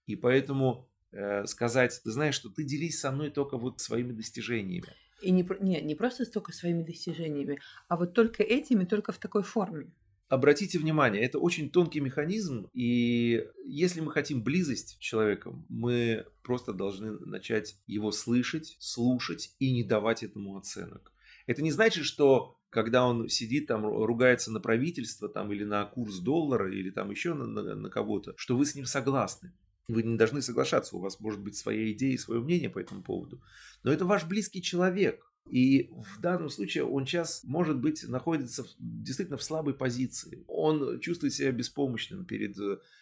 И 0.05 0.15
поэтому 0.15 0.87
э, 1.11 1.45
сказать, 1.45 1.99
ты 2.03 2.11
знаешь, 2.11 2.35
что 2.35 2.49
ты 2.49 2.63
делись 2.63 2.99
со 2.99 3.11
мной 3.11 3.31
только 3.31 3.57
вот 3.57 3.79
своими 3.81 4.11
достижениями. 4.11 4.89
И 5.21 5.31
не, 5.31 5.47
не, 5.59 5.81
не 5.81 5.95
просто 5.95 6.25
столько 6.25 6.51
своими 6.53 6.83
достижениями, 6.83 7.59
а 7.87 7.97
вот 7.97 8.13
только 8.13 8.43
этими, 8.43 8.85
только 8.85 9.11
в 9.11 9.17
такой 9.17 9.43
форме. 9.43 9.91
Обратите 10.29 10.77
внимание, 10.77 11.21
это 11.21 11.39
очень 11.39 11.69
тонкий 11.69 12.01
механизм, 12.01 12.67
и 12.73 13.47
если 13.65 14.01
мы 14.01 14.11
хотим 14.11 14.43
близость 14.43 14.89
с 14.89 14.97
человеком, 14.97 15.65
мы 15.69 16.25
просто 16.43 16.73
должны 16.73 17.11
начать 17.19 17.77
его 17.87 18.11
слышать, 18.11 18.75
слушать 18.79 19.55
и 19.59 19.71
не 19.71 19.85
давать 19.85 20.23
этому 20.23 20.57
оценок. 20.57 21.13
Это 21.45 21.61
не 21.61 21.71
значит, 21.71 22.03
что 22.03 22.57
когда 22.69 23.07
он 23.07 23.29
сидит 23.29 23.67
там, 23.67 23.85
ругается 23.85 24.51
на 24.51 24.59
правительство 24.59 25.29
там, 25.29 25.53
или 25.53 25.63
на 25.63 25.85
курс 25.85 26.19
доллара, 26.19 26.69
или 26.71 26.89
там 26.89 27.09
еще 27.09 27.33
на, 27.33 27.47
на, 27.47 27.75
на 27.75 27.89
кого-то, 27.89 28.33
что 28.35 28.57
вы 28.57 28.65
с 28.65 28.75
ним 28.75 28.85
согласны. 28.85 29.53
Вы 29.87 30.03
не 30.03 30.17
должны 30.17 30.41
соглашаться, 30.41 30.97
у 30.97 30.99
вас 30.99 31.19
может 31.19 31.41
быть 31.41 31.55
своя 31.55 31.91
идея, 31.91 32.17
свое 32.17 32.41
мнение 32.41 32.69
по 32.69 32.79
этому 32.79 33.03
поводу. 33.03 33.41
Но 33.83 33.91
это 33.91 34.05
ваш 34.05 34.25
близкий 34.25 34.61
человек. 34.61 35.23
И 35.49 35.89
в 35.91 36.19
данном 36.19 36.49
случае 36.49 36.83
он 36.83 37.05
сейчас, 37.05 37.43
может 37.45 37.79
быть, 37.79 38.03
находится 38.07 38.65
действительно 38.79 39.37
в 39.37 39.43
слабой 39.43 39.73
позиции. 39.73 40.43
Он 40.47 40.99
чувствует 40.99 41.33
себя 41.33 41.51
беспомощным 41.53 42.25
перед 42.25 42.57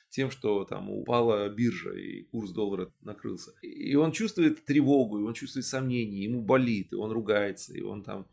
тем, 0.09 0.29
что 0.29 0.63
там 0.63 0.91
упала 0.91 1.49
биржа 1.49 1.91
и 1.93 2.23
курс 2.25 2.51
доллара 2.51 2.93
накрылся. 3.01 3.51
И 3.63 3.95
он 3.95 4.11
чувствует 4.11 4.63
тревогу, 4.63 5.19
и 5.19 5.23
он 5.23 5.33
чувствует 5.33 5.65
сомнения, 5.65 6.23
ему 6.23 6.43
болит, 6.43 6.93
и 6.93 6.95
он 6.95 7.11
ругается, 7.11 7.73
и 7.73 7.81
он 7.81 8.03
там... 8.03 8.27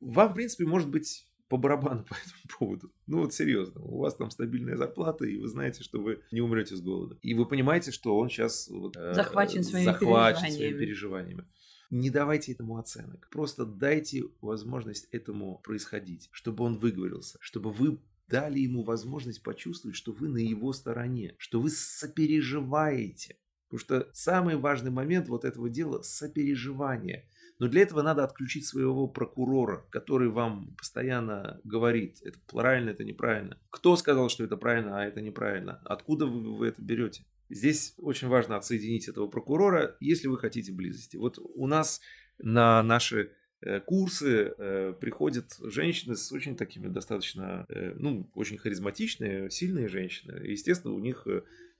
Вам, 0.00 0.32
в 0.32 0.34
принципе, 0.34 0.64
может 0.64 0.88
быть 0.88 1.29
по 1.50 1.56
барабану 1.56 2.04
по 2.08 2.14
этому 2.14 2.58
поводу. 2.58 2.92
Ну 3.06 3.18
вот 3.18 3.34
серьезно, 3.34 3.82
у 3.82 3.98
вас 3.98 4.14
там 4.14 4.30
стабильная 4.30 4.76
зарплата, 4.76 5.26
и 5.26 5.36
вы 5.36 5.48
знаете, 5.48 5.82
что 5.82 6.00
вы 6.00 6.22
не 6.30 6.40
умрете 6.40 6.76
с 6.76 6.80
голода. 6.80 7.18
И 7.20 7.34
вы 7.34 7.44
понимаете, 7.44 7.90
что 7.90 8.16
он 8.16 8.30
сейчас 8.30 8.68
вот, 8.68 8.96
э, 8.96 9.12
захвачен, 9.14 9.62
своими, 9.62 9.84
захвачен 9.84 10.42
переживаниями. 10.42 10.56
своими 10.56 10.78
переживаниями. 10.78 11.44
Не 11.90 12.08
давайте 12.08 12.52
этому 12.52 12.78
оценок. 12.78 13.28
Просто 13.32 13.66
дайте 13.66 14.22
возможность 14.40 15.08
этому 15.10 15.58
происходить, 15.58 16.28
чтобы 16.30 16.62
он 16.62 16.78
выговорился, 16.78 17.36
чтобы 17.40 17.72
вы 17.72 17.98
дали 18.28 18.60
ему 18.60 18.84
возможность 18.84 19.42
почувствовать, 19.42 19.96
что 19.96 20.12
вы 20.12 20.28
на 20.28 20.38
его 20.38 20.72
стороне, 20.72 21.34
что 21.36 21.60
вы 21.60 21.68
сопереживаете. 21.68 23.38
Потому 23.68 23.80
что 23.80 24.10
самый 24.12 24.56
важный 24.56 24.92
момент 24.92 25.28
вот 25.28 25.44
этого 25.44 25.68
дела– 25.68 26.02
сопереживание. 26.02 27.28
Но 27.60 27.68
для 27.68 27.82
этого 27.82 28.00
надо 28.00 28.24
отключить 28.24 28.66
своего 28.66 29.06
прокурора, 29.06 29.84
который 29.90 30.30
вам 30.30 30.74
постоянно 30.76 31.60
говорит, 31.62 32.18
это 32.22 32.38
правильно, 32.48 32.88
это 32.88 33.04
неправильно. 33.04 33.58
Кто 33.68 33.96
сказал, 33.96 34.30
что 34.30 34.44
это 34.44 34.56
правильно, 34.56 34.98
а 34.98 35.04
это 35.04 35.20
неправильно? 35.20 35.78
Откуда 35.84 36.24
вы, 36.24 36.56
вы 36.56 36.68
это 36.68 36.80
берете? 36.80 37.22
Здесь 37.50 37.94
очень 37.98 38.28
важно 38.28 38.56
отсоединить 38.56 39.08
этого 39.08 39.26
прокурора, 39.26 39.94
если 40.00 40.26
вы 40.26 40.38
хотите 40.38 40.72
близости. 40.72 41.18
Вот 41.18 41.38
у 41.38 41.66
нас 41.66 42.00
на 42.38 42.82
наши 42.82 43.32
э, 43.60 43.80
курсы 43.80 44.54
э, 44.56 44.94
приходят 44.98 45.54
женщины 45.62 46.16
с 46.16 46.32
очень 46.32 46.56
такими 46.56 46.88
достаточно, 46.88 47.66
э, 47.68 47.92
ну, 47.94 48.30
очень 48.34 48.56
харизматичные, 48.56 49.50
сильные 49.50 49.88
женщины. 49.88 50.46
Естественно, 50.46 50.94
у 50.94 50.98
них 50.98 51.26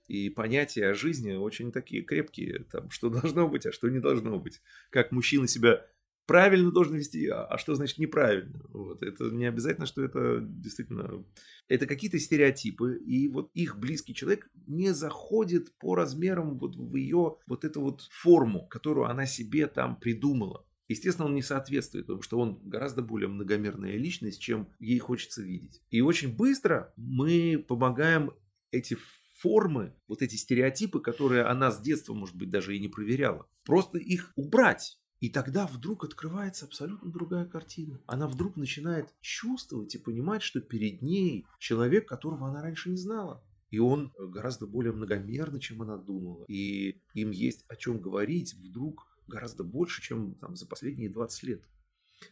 и 0.07 0.29
понятия 0.29 0.87
о 0.87 0.93
жизни 0.93 1.33
очень 1.33 1.71
такие 1.71 2.03
крепкие, 2.03 2.65
там, 2.71 2.89
что 2.89 3.09
должно 3.21 3.47
быть, 3.47 3.65
а 3.65 3.71
что 3.71 3.89
не 3.89 3.99
должно 3.99 4.39
быть. 4.39 4.61
Как 4.89 5.11
мужчина 5.11 5.47
себя 5.47 5.85
правильно 6.25 6.71
должен 6.71 6.95
вести, 6.95 7.27
а, 7.27 7.43
а 7.43 7.57
что 7.57 7.75
значит 7.75 7.97
неправильно. 7.97 8.61
Вот. 8.69 9.03
Это 9.03 9.25
не 9.25 9.45
обязательно, 9.45 9.85
что 9.85 10.03
это 10.03 10.39
действительно... 10.41 11.25
Это 11.67 11.85
какие-то 11.85 12.19
стереотипы, 12.19 12.97
и 13.05 13.27
вот 13.29 13.51
их 13.53 13.77
близкий 13.77 14.13
человек 14.13 14.49
не 14.67 14.93
заходит 14.93 15.77
по 15.77 15.95
размерам 15.95 16.57
вот 16.57 16.75
в 16.75 16.95
ее 16.95 17.37
вот 17.47 17.65
эту 17.65 17.81
вот 17.81 18.03
форму, 18.11 18.67
которую 18.67 19.07
она 19.07 19.25
себе 19.25 19.67
там 19.67 19.97
придумала. 19.97 20.65
Естественно, 20.87 21.27
он 21.27 21.35
не 21.35 21.41
соответствует, 21.41 22.05
потому 22.05 22.21
что 22.21 22.37
он 22.37 22.59
гораздо 22.63 23.01
более 23.01 23.29
многомерная 23.29 23.95
личность, 23.95 24.41
чем 24.41 24.67
ей 24.79 24.99
хочется 24.99 25.41
видеть. 25.41 25.81
И 25.89 26.01
очень 26.01 26.35
быстро 26.35 26.93
мы 26.97 27.63
помогаем 27.65 28.31
эти 28.71 28.97
формы, 29.41 29.95
вот 30.07 30.21
эти 30.21 30.35
стереотипы, 30.35 30.99
которые 30.99 31.43
она 31.43 31.71
с 31.71 31.81
детства, 31.81 32.13
может 32.13 32.35
быть, 32.35 32.49
даже 32.49 32.75
и 32.75 32.79
не 32.79 32.87
проверяла, 32.87 33.47
просто 33.65 33.97
их 33.97 34.31
убрать. 34.35 34.99
И 35.19 35.29
тогда 35.29 35.67
вдруг 35.67 36.03
открывается 36.03 36.65
абсолютно 36.65 37.11
другая 37.11 37.45
картина. 37.45 38.01
Она 38.07 38.27
вдруг 38.27 38.55
начинает 38.55 39.13
чувствовать 39.21 39.93
и 39.93 39.99
понимать, 39.99 40.41
что 40.41 40.61
перед 40.61 41.03
ней 41.03 41.45
человек, 41.59 42.07
которого 42.07 42.49
она 42.49 42.61
раньше 42.61 42.89
не 42.89 42.97
знала. 42.97 43.43
И 43.69 43.77
он 43.77 44.11
гораздо 44.17 44.65
более 44.65 44.93
многомерный, 44.93 45.59
чем 45.59 45.81
она 45.83 45.97
думала. 45.97 46.43
И 46.47 47.01
им 47.13 47.31
есть 47.31 47.65
о 47.67 47.75
чем 47.75 48.01
говорить 48.01 48.55
вдруг 48.55 49.07
гораздо 49.27 49.63
больше, 49.63 50.01
чем 50.01 50.35
там, 50.35 50.55
за 50.55 50.67
последние 50.67 51.09
20 51.09 51.43
лет. 51.43 51.63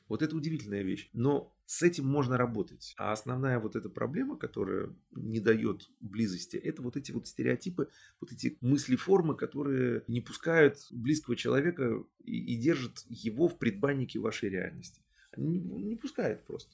Вот 0.07 0.21
это 0.21 0.35
удивительная 0.35 0.83
вещь. 0.83 1.09
Но 1.13 1.55
с 1.65 1.83
этим 1.83 2.05
можно 2.05 2.37
работать. 2.37 2.93
А 2.97 3.11
основная 3.11 3.59
вот 3.59 3.75
эта 3.75 3.89
проблема, 3.89 4.37
которая 4.37 4.95
не 5.11 5.39
дает 5.39 5.89
близости, 5.99 6.57
это 6.57 6.81
вот 6.81 6.97
эти 6.97 7.11
вот 7.11 7.27
стереотипы, 7.27 7.89
вот 8.19 8.31
эти 8.31 8.57
мысли-формы, 8.61 9.35
которые 9.35 10.03
не 10.07 10.21
пускают 10.21 10.77
близкого 10.91 11.35
человека 11.35 12.03
и, 12.23 12.53
и 12.53 12.57
держат 12.57 13.05
его 13.07 13.47
в 13.47 13.57
предбаннике 13.57 14.19
вашей 14.19 14.49
реальности. 14.49 15.01
Не, 15.37 15.59
не 15.59 15.95
пускают 15.95 16.43
просто. 16.45 16.71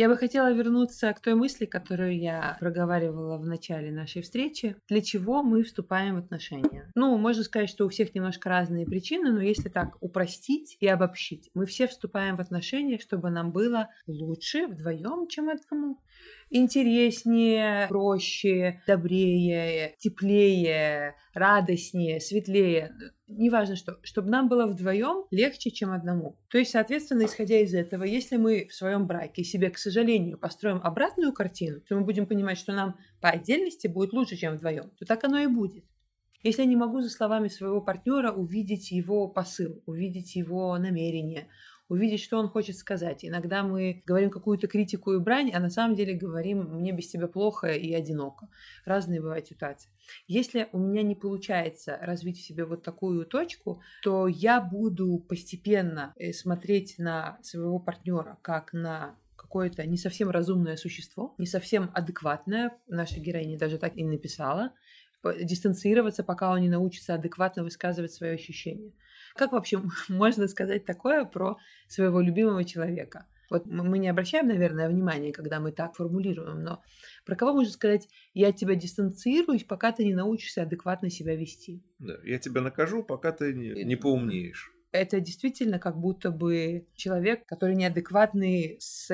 Я 0.00 0.08
бы 0.08 0.16
хотела 0.16 0.50
вернуться 0.50 1.12
к 1.12 1.20
той 1.20 1.34
мысли, 1.34 1.66
которую 1.66 2.18
я 2.18 2.56
проговаривала 2.58 3.36
в 3.36 3.44
начале 3.44 3.92
нашей 3.92 4.22
встречи. 4.22 4.76
Для 4.88 5.02
чего 5.02 5.42
мы 5.42 5.62
вступаем 5.62 6.14
в 6.14 6.18
отношения? 6.20 6.90
Ну, 6.94 7.18
можно 7.18 7.42
сказать, 7.42 7.68
что 7.68 7.84
у 7.84 7.90
всех 7.90 8.14
немножко 8.14 8.48
разные 8.48 8.86
причины, 8.86 9.30
но 9.30 9.42
если 9.42 9.68
так 9.68 9.98
упростить 10.00 10.78
и 10.80 10.86
обобщить, 10.86 11.50
мы 11.52 11.66
все 11.66 11.86
вступаем 11.86 12.36
в 12.36 12.40
отношения, 12.40 12.98
чтобы 12.98 13.28
нам 13.28 13.52
было 13.52 13.90
лучше 14.06 14.68
вдвоем, 14.68 15.28
чем 15.28 15.50
одному 15.50 15.98
интереснее, 16.50 17.86
проще, 17.88 18.82
добрее, 18.86 19.94
теплее, 19.98 21.14
радостнее, 21.32 22.20
светлее. 22.20 22.92
Неважно 23.28 23.76
что, 23.76 23.98
чтобы 24.02 24.28
нам 24.28 24.48
было 24.48 24.66
вдвоем 24.66 25.26
легче, 25.30 25.70
чем 25.70 25.92
одному. 25.92 26.36
То 26.50 26.58
есть, 26.58 26.72
соответственно, 26.72 27.24
исходя 27.24 27.58
из 27.58 27.72
этого, 27.72 28.04
если 28.04 28.36
мы 28.36 28.66
в 28.66 28.74
своем 28.74 29.06
браке 29.06 29.44
себе, 29.44 29.70
к 29.70 29.78
сожалению, 29.78 30.38
построим 30.38 30.80
обратную 30.82 31.32
картину, 31.32 31.80
то 31.88 31.94
мы 31.94 32.04
будем 32.04 32.26
понимать, 32.26 32.58
что 32.58 32.72
нам 32.72 32.96
по 33.20 33.30
отдельности 33.30 33.86
будет 33.86 34.12
лучше, 34.12 34.36
чем 34.36 34.56
вдвоем, 34.56 34.90
то 34.98 35.06
так 35.06 35.22
оно 35.24 35.38
и 35.38 35.46
будет. 35.46 35.84
Если 36.42 36.62
я 36.62 36.68
не 36.68 36.76
могу 36.76 37.02
за 37.02 37.10
словами 37.10 37.48
своего 37.48 37.82
партнера 37.82 38.32
увидеть 38.32 38.90
его 38.90 39.28
посыл, 39.28 39.82
увидеть 39.84 40.36
его 40.36 40.76
намерение, 40.78 41.48
увидеть, 41.90 42.22
что 42.22 42.38
он 42.38 42.48
хочет 42.48 42.76
сказать. 42.76 43.24
Иногда 43.24 43.62
мы 43.62 44.02
говорим 44.06 44.30
какую-то 44.30 44.68
критику 44.68 45.12
и 45.12 45.18
брань, 45.18 45.50
а 45.52 45.60
на 45.60 45.68
самом 45.68 45.96
деле 45.96 46.14
говорим 46.14 46.76
«мне 46.76 46.92
без 46.92 47.08
тебя 47.08 47.26
плохо 47.26 47.66
и 47.66 47.92
одиноко». 47.92 48.48
Разные 48.84 49.20
бывают 49.20 49.48
ситуации. 49.48 49.90
Если 50.26 50.68
у 50.72 50.78
меня 50.78 51.02
не 51.02 51.14
получается 51.14 51.98
развить 52.00 52.38
в 52.38 52.46
себе 52.46 52.64
вот 52.64 52.82
такую 52.82 53.26
точку, 53.26 53.82
то 54.02 54.28
я 54.28 54.60
буду 54.60 55.18
постепенно 55.18 56.14
э, 56.16 56.32
смотреть 56.32 56.94
на 56.98 57.38
своего 57.42 57.78
партнера 57.78 58.38
как 58.42 58.72
на 58.72 59.16
какое-то 59.36 59.84
не 59.84 59.96
совсем 59.96 60.30
разумное 60.30 60.76
существо, 60.76 61.34
не 61.38 61.46
совсем 61.46 61.90
адекватное. 61.92 62.72
Наша 62.86 63.18
героиня 63.18 63.58
даже 63.58 63.78
так 63.78 63.96
и 63.96 64.04
написала 64.04 64.72
дистанцироваться, 65.42 66.24
пока 66.24 66.50
он 66.52 66.60
не 66.60 66.68
научится 66.68 67.14
адекватно 67.14 67.62
высказывать 67.62 68.12
свои 68.12 68.30
ощущения. 68.30 68.92
Как 69.40 69.52
вообще 69.52 69.80
можно 70.10 70.48
сказать 70.48 70.84
такое 70.84 71.24
про 71.24 71.56
своего 71.88 72.20
любимого 72.20 72.62
человека? 72.62 73.24
Вот 73.48 73.64
мы 73.64 73.98
не 73.98 74.08
обращаем, 74.08 74.48
наверное, 74.48 74.86
внимания, 74.90 75.32
когда 75.32 75.60
мы 75.60 75.72
так 75.72 75.96
формулируем, 75.96 76.62
но 76.62 76.82
про 77.24 77.36
кого 77.36 77.54
можно 77.54 77.72
сказать, 77.72 78.06
я 78.34 78.52
тебя 78.52 78.74
дистанцируюсь, 78.74 79.64
пока 79.64 79.92
ты 79.92 80.04
не 80.04 80.14
научишься 80.14 80.62
адекватно 80.62 81.08
себя 81.08 81.34
вести? 81.36 81.82
Да, 81.98 82.18
я 82.22 82.38
тебя 82.38 82.60
накажу, 82.60 83.02
пока 83.02 83.32
ты 83.32 83.54
не, 83.54 83.82
не 83.82 83.96
поумнеешь. 83.96 84.70
Это 84.92 85.20
действительно 85.20 85.78
как 85.78 85.96
будто 85.96 86.30
бы 86.30 86.86
человек, 86.94 87.46
который 87.46 87.76
неадекватный 87.76 88.76
с 88.78 89.10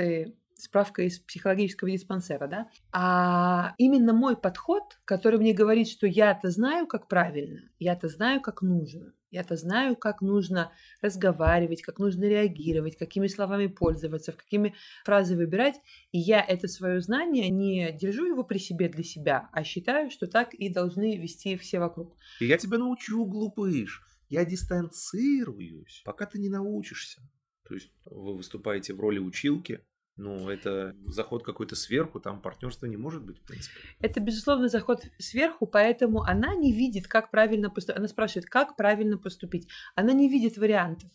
справка 0.57 1.03
из 1.03 1.21
психологического 1.21 1.91
диспансера, 1.91 2.49
да? 2.49 2.69
А 2.93 3.75
именно 3.79 4.13
мой 4.13 4.37
подход, 4.37 4.99
который 5.05 5.39
мне 5.39 5.53
говорит, 5.53 5.89
что 5.89 6.07
я-то 6.07 6.51
знаю, 6.51 6.87
как 6.87 7.09
правильно, 7.09 7.61
я-то 7.79 8.09
знаю, 8.09 8.41
как 8.41 8.63
нужно, 8.63 9.13
я-то 9.31 9.57
знаю, 9.57 9.97
как 9.97 10.21
нужно 10.21 10.73
разговаривать, 11.03 11.83
как 11.83 11.99
нужно 11.99 12.25
реагировать, 12.25 12.97
какими 12.97 13.27
словами 13.27 13.67
пользоваться, 13.67 14.33
в 14.33 14.37
какими 14.37 14.75
фразы 15.05 15.37
выбирать. 15.37 15.77
И 16.13 16.19
я 16.19 16.41
это 16.41 16.69
свое 16.69 17.01
знание 17.01 17.49
не 17.51 17.93
держу 17.93 18.27
его 18.27 18.45
при 18.45 18.59
себе 18.59 18.89
для 18.89 19.05
себя, 19.05 19.49
а 19.53 19.65
считаю, 19.65 20.11
что 20.11 20.27
так 20.27 20.55
и 20.55 20.69
должны 20.69 21.19
вести 21.19 21.57
все 21.57 21.81
вокруг. 21.81 22.17
И 22.41 22.47
я 22.47 22.57
тебя 22.59 22.79
научу, 22.79 23.25
глупыш. 23.25 24.03
Я 24.29 24.45
дистанцируюсь, 24.45 26.03
пока 26.05 26.27
ты 26.27 26.39
не 26.39 26.49
научишься. 26.49 27.21
То 27.69 27.75
есть 27.75 27.93
вы 28.05 28.37
выступаете 28.37 28.95
в 28.95 29.01
роли 29.01 29.19
училки, 29.19 29.81
Ну, 30.17 30.49
это 30.49 30.97
заход 31.07 31.43
какой-то 31.45 31.77
сверху, 31.77 32.21
там 32.21 32.41
партнерства 32.41 32.87
не 32.87 32.97
может 32.97 33.23
быть, 33.23 33.39
в 33.39 33.43
принципе. 33.43 33.77
Это, 34.01 34.19
безусловно, 34.19 34.69
заход 34.69 35.03
сверху, 35.19 35.67
поэтому 35.67 36.23
она 36.23 36.55
не 36.55 36.73
видит, 36.73 37.07
как 37.07 37.31
правильно 37.31 37.69
поступить. 37.69 37.99
Она 37.99 38.09
спрашивает, 38.09 38.47
как 38.47 38.77
правильно 38.77 39.19
поступить. 39.19 39.69
Она 39.95 40.13
не 40.13 40.29
видит 40.31 40.57
вариантов. 40.57 41.11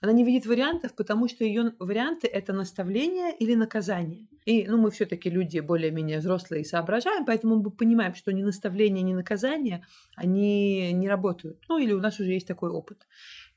Она 0.00 0.12
не 0.12 0.24
видит 0.24 0.46
вариантов, 0.46 0.94
потому 0.94 1.28
что 1.28 1.44
ее 1.44 1.74
варианты– 1.78 2.26
это 2.32 2.54
наставление 2.54 3.36
или 3.36 3.54
наказание. 3.54 4.28
И 4.46 4.66
ну, 4.66 4.78
мы 4.78 4.90
все-таки 4.90 5.28
люди 5.28 5.60
более-менее 5.60 6.20
взрослые 6.20 6.62
и 6.62 6.64
соображаем, 6.64 7.26
поэтому 7.26 7.56
мы 7.56 7.70
понимаем, 7.70 8.14
что 8.14 8.32
ни 8.32 8.42
наставление, 8.42 9.02
ни 9.02 9.12
наказание, 9.12 9.84
они 10.16 10.92
не 10.92 11.08
работают. 11.08 11.62
Ну, 11.68 11.78
или 11.78 11.92
у 11.92 12.00
нас 12.00 12.18
уже 12.18 12.32
есть 12.32 12.46
такой 12.46 12.70
опыт. 12.70 13.06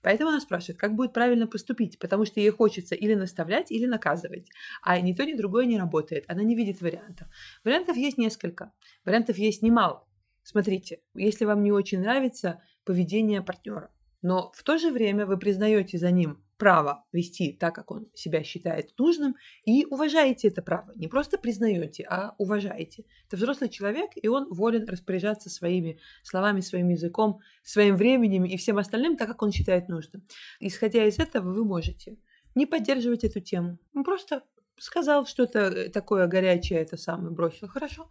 Поэтому 0.01 0.31
она 0.31 0.41
спрашивает, 0.41 0.77
как 0.77 0.95
будет 0.95 1.13
правильно 1.13 1.47
поступить, 1.47 1.97
потому 1.97 2.25
что 2.25 2.41
ей 2.41 2.49
хочется 2.49 2.93
или 2.93 3.13
наставлять, 3.15 3.71
или 3.71 3.85
наказывать. 3.85 4.49
А 4.81 4.99
ни 4.99 5.13
то, 5.13 5.25
ни 5.25 5.33
другое 5.33 5.65
не 5.65 5.79
работает. 5.79 6.25
Она 6.27 6.43
не 6.43 6.55
видит 6.55 6.81
вариантов. 6.81 7.29
Вариантов 7.63 7.95
есть 7.95 8.17
несколько. 8.17 8.73
Вариантов 9.05 9.37
есть 9.37 9.61
немало. 9.61 10.05
Смотрите, 10.43 10.99
если 11.15 11.45
вам 11.45 11.63
не 11.63 11.71
очень 11.71 12.01
нравится 12.01 12.61
поведение 12.83 13.41
партнера, 13.41 13.92
но 14.23 14.51
в 14.55 14.63
то 14.63 14.79
же 14.79 14.89
время 14.89 15.27
вы 15.27 15.37
признаете 15.37 15.99
за 15.99 16.09
ним 16.09 16.43
право 16.57 17.03
вести 17.11 17.51
так, 17.51 17.75
как 17.75 17.91
он 17.91 18.07
себя 18.13 18.41
считает 18.43 18.97
нужным, 18.97 19.35
и 19.65 19.85
уважаете 19.85 20.47
это 20.47 20.61
право. 20.61 20.93
Не 20.95 21.09
просто 21.09 21.37
признаете, 21.37 22.05
а 22.09 22.33
уважаете. 22.37 23.03
Это 23.27 23.35
взрослый 23.35 23.69
человек, 23.69 24.11
и 24.15 24.29
он 24.29 24.47
волен 24.49 24.87
распоряжаться 24.87 25.49
своими 25.49 25.99
словами, 26.23 26.61
своим 26.61 26.87
языком, 26.89 27.41
своим 27.63 27.97
временем 27.97 28.45
и 28.45 28.55
всем 28.55 28.77
остальным 28.77 29.17
так, 29.17 29.27
как 29.27 29.41
он 29.41 29.51
считает 29.51 29.89
нужным. 29.89 30.23
Исходя 30.61 31.05
из 31.05 31.19
этого, 31.19 31.51
вы 31.51 31.65
можете 31.65 32.17
не 32.55 32.65
поддерживать 32.65 33.25
эту 33.25 33.41
тему. 33.41 33.77
Он 33.93 34.05
просто 34.05 34.43
сказал 34.77 35.25
что-то 35.25 35.59
э, 35.59 35.89
такое 35.89 36.27
горячее, 36.27 36.79
это 36.79 36.95
самое 36.95 37.31
бросил. 37.31 37.67
Хорошо. 37.67 38.09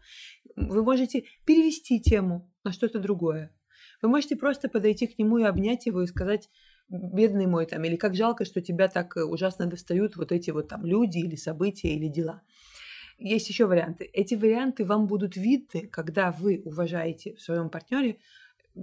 Вы 0.57 0.83
можете 0.83 1.25
перевести 1.47 2.01
тему 2.01 2.51
на 2.65 2.73
что-то 2.73 2.99
другое. 2.99 3.51
Вы 4.03 4.09
можете 4.09 4.37
просто 4.37 4.69
подойти 4.69 5.07
к 5.07 5.19
нему 5.19 5.39
и 5.39 5.45
обнять 5.45 5.87
его 5.87 6.03
и 6.03 6.07
сказать, 6.07 6.51
бедный 6.89 7.47
мой 7.47 7.67
там, 7.67 7.83
или 7.85 7.97
как 7.97 8.15
жалко, 8.15 8.45
что 8.45 8.61
тебя 8.61 8.89
так 8.89 9.17
э, 9.17 9.25
ужасно 9.25 9.67
достают 9.67 10.17
вот 10.17 10.33
эти 10.33 10.51
вот 10.51 10.69
там 10.69 10.85
люди 10.85 11.19
или 11.19 11.37
события 11.37 11.95
или 11.95 12.09
дела. 12.09 12.43
Есть 13.19 13.49
еще 13.49 13.67
варианты. 13.67 14.05
Эти 14.13 14.35
варианты 14.35 14.85
вам 14.85 15.07
будут 15.07 15.37
видны, 15.37 15.87
когда 15.87 16.33
вы 16.33 16.61
уважаете 16.65 17.35
в 17.37 17.41
своем 17.41 17.71
партнере 17.71 18.19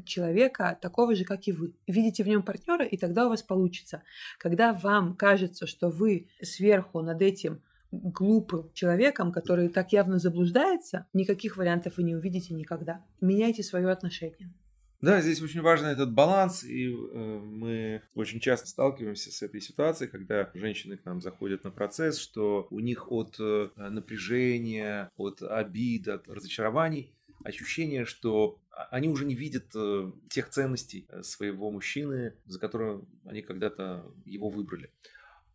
человека 0.05 0.77
такого 0.81 1.15
же, 1.15 1.25
как 1.25 1.47
и 1.47 1.51
вы. 1.51 1.73
Видите 1.87 2.23
в 2.23 2.27
нем 2.27 2.43
партнера, 2.43 2.85
и 2.85 2.95
тогда 2.95 3.25
у 3.25 3.29
вас 3.29 3.43
получится. 3.43 4.03
Когда 4.37 4.73
вам 4.73 5.15
кажется, 5.15 5.67
что 5.67 5.89
вы 5.89 6.29
сверху 6.41 7.01
над 7.01 7.21
этим 7.21 7.61
глупым 7.91 8.71
человеком, 8.73 9.31
который 9.31 9.67
так 9.67 9.91
явно 9.91 10.19
заблуждается, 10.19 11.07
никаких 11.13 11.57
вариантов 11.57 11.97
вы 11.97 12.03
не 12.03 12.15
увидите 12.15 12.53
никогда. 12.53 13.03
Меняйте 13.19 13.63
свое 13.63 13.89
отношение. 13.89 14.53
Да, 15.01 15.21
здесь 15.21 15.41
очень 15.41 15.61
важен 15.61 15.85
этот 15.85 16.11
баланс, 16.11 16.65
и 16.65 16.89
э, 16.89 16.93
мы 16.93 18.01
очень 18.15 18.41
часто 18.41 18.67
сталкиваемся 18.67 19.31
с 19.31 19.41
этой 19.41 19.61
ситуацией, 19.61 20.09
когда 20.09 20.49
женщины 20.53 20.97
к 20.97 21.05
нам 21.05 21.21
заходят 21.21 21.63
на 21.63 21.71
процесс, 21.71 22.19
что 22.19 22.67
у 22.69 22.79
них 22.79 23.09
от 23.09 23.37
э, 23.39 23.69
напряжения, 23.77 25.09
от 25.15 25.41
обид, 25.41 26.09
от 26.09 26.27
разочарований 26.27 27.13
ощущение, 27.45 28.03
что 28.03 28.59
они 28.91 29.07
уже 29.07 29.25
не 29.25 29.35
видят 29.35 29.71
э, 29.73 30.11
тех 30.29 30.49
ценностей 30.49 31.05
э, 31.07 31.23
своего 31.23 31.71
мужчины, 31.71 32.33
за 32.45 32.59
которые 32.59 33.01
они 33.25 33.41
когда-то 33.41 34.05
его 34.25 34.49
выбрали 34.49 34.91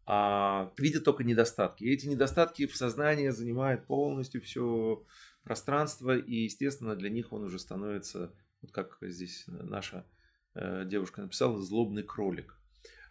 а 0.07 0.71
видят 0.77 1.05
только 1.05 1.25
недостатки. 1.25 1.85
И 1.85 1.91
эти 1.91 2.07
недостатки 2.07 2.67
в 2.67 2.77
сознании 2.77 3.31
занимают 3.31 3.87
полностью 3.87 4.43
все 4.43 5.03
пространство, 5.45 6.17
и, 6.17 6.45
естественно, 6.45 6.95
для 6.95 7.09
них 7.09 7.33
он 7.33 7.45
уже 7.45 7.59
становится 7.59 8.31
вот 8.65 8.73
как 8.73 8.99
здесь 9.03 9.45
наша 9.47 10.07
э, 10.55 10.85
девушка 10.87 11.21
написала, 11.23 11.61
злобный 11.61 12.03
кролик. 12.03 12.57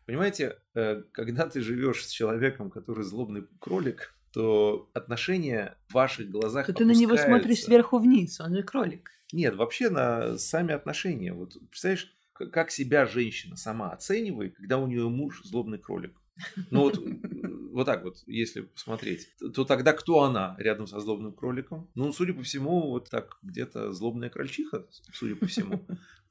Понимаете, 0.06 0.58
э, 0.74 1.04
когда 1.12 1.48
ты 1.48 1.62
живешь 1.62 2.06
с 2.06 2.10
человеком, 2.10 2.72
который 2.72 3.04
злобный 3.04 3.46
кролик, 3.60 4.16
то 4.32 4.90
отношения 4.94 5.78
в 5.88 5.94
ваших 5.94 6.30
глазах 6.30 6.66
ты 6.66 6.86
на 6.86 6.92
него 6.92 7.16
смотришь 7.18 7.64
сверху 7.64 8.00
вниз, 8.00 8.42
он 8.42 8.56
же 8.56 8.64
кролик. 8.64 9.12
Нет, 9.32 9.56
вообще 9.56 9.90
на 9.90 10.38
сами 10.38 10.74
отношения. 10.74 11.34
Вот 11.34 11.58
представляешь, 11.70 12.16
как 12.34 12.72
себя 12.72 13.06
женщина 13.06 13.56
сама 13.56 13.92
оценивает, 13.92 14.56
когда 14.56 14.80
у 14.80 14.88
нее 14.88 15.08
муж 15.08 15.44
злобный 15.44 15.78
кролик. 15.78 16.20
Ну 16.72 16.82
вот, 16.82 17.00
вот 17.74 17.86
так 17.86 18.04
вот, 18.04 18.24
если 18.28 18.62
посмотреть, 18.62 19.30
то 19.54 19.66
тогда 19.66 19.94
кто 19.94 20.22
она 20.24 20.56
рядом 20.60 20.88
со 20.88 21.00
злобным 21.00 21.34
кроликом? 21.34 21.90
Ну, 21.96 22.14
судя 22.14 22.34
по 22.34 22.44
всему, 22.44 22.90
вот 22.90 23.10
так 23.10 23.40
где-то 23.42 23.92
злобная 23.92 24.30
крольчиха, 24.30 24.88
судя 25.12 25.36
по 25.36 25.48
всему. 25.48 25.86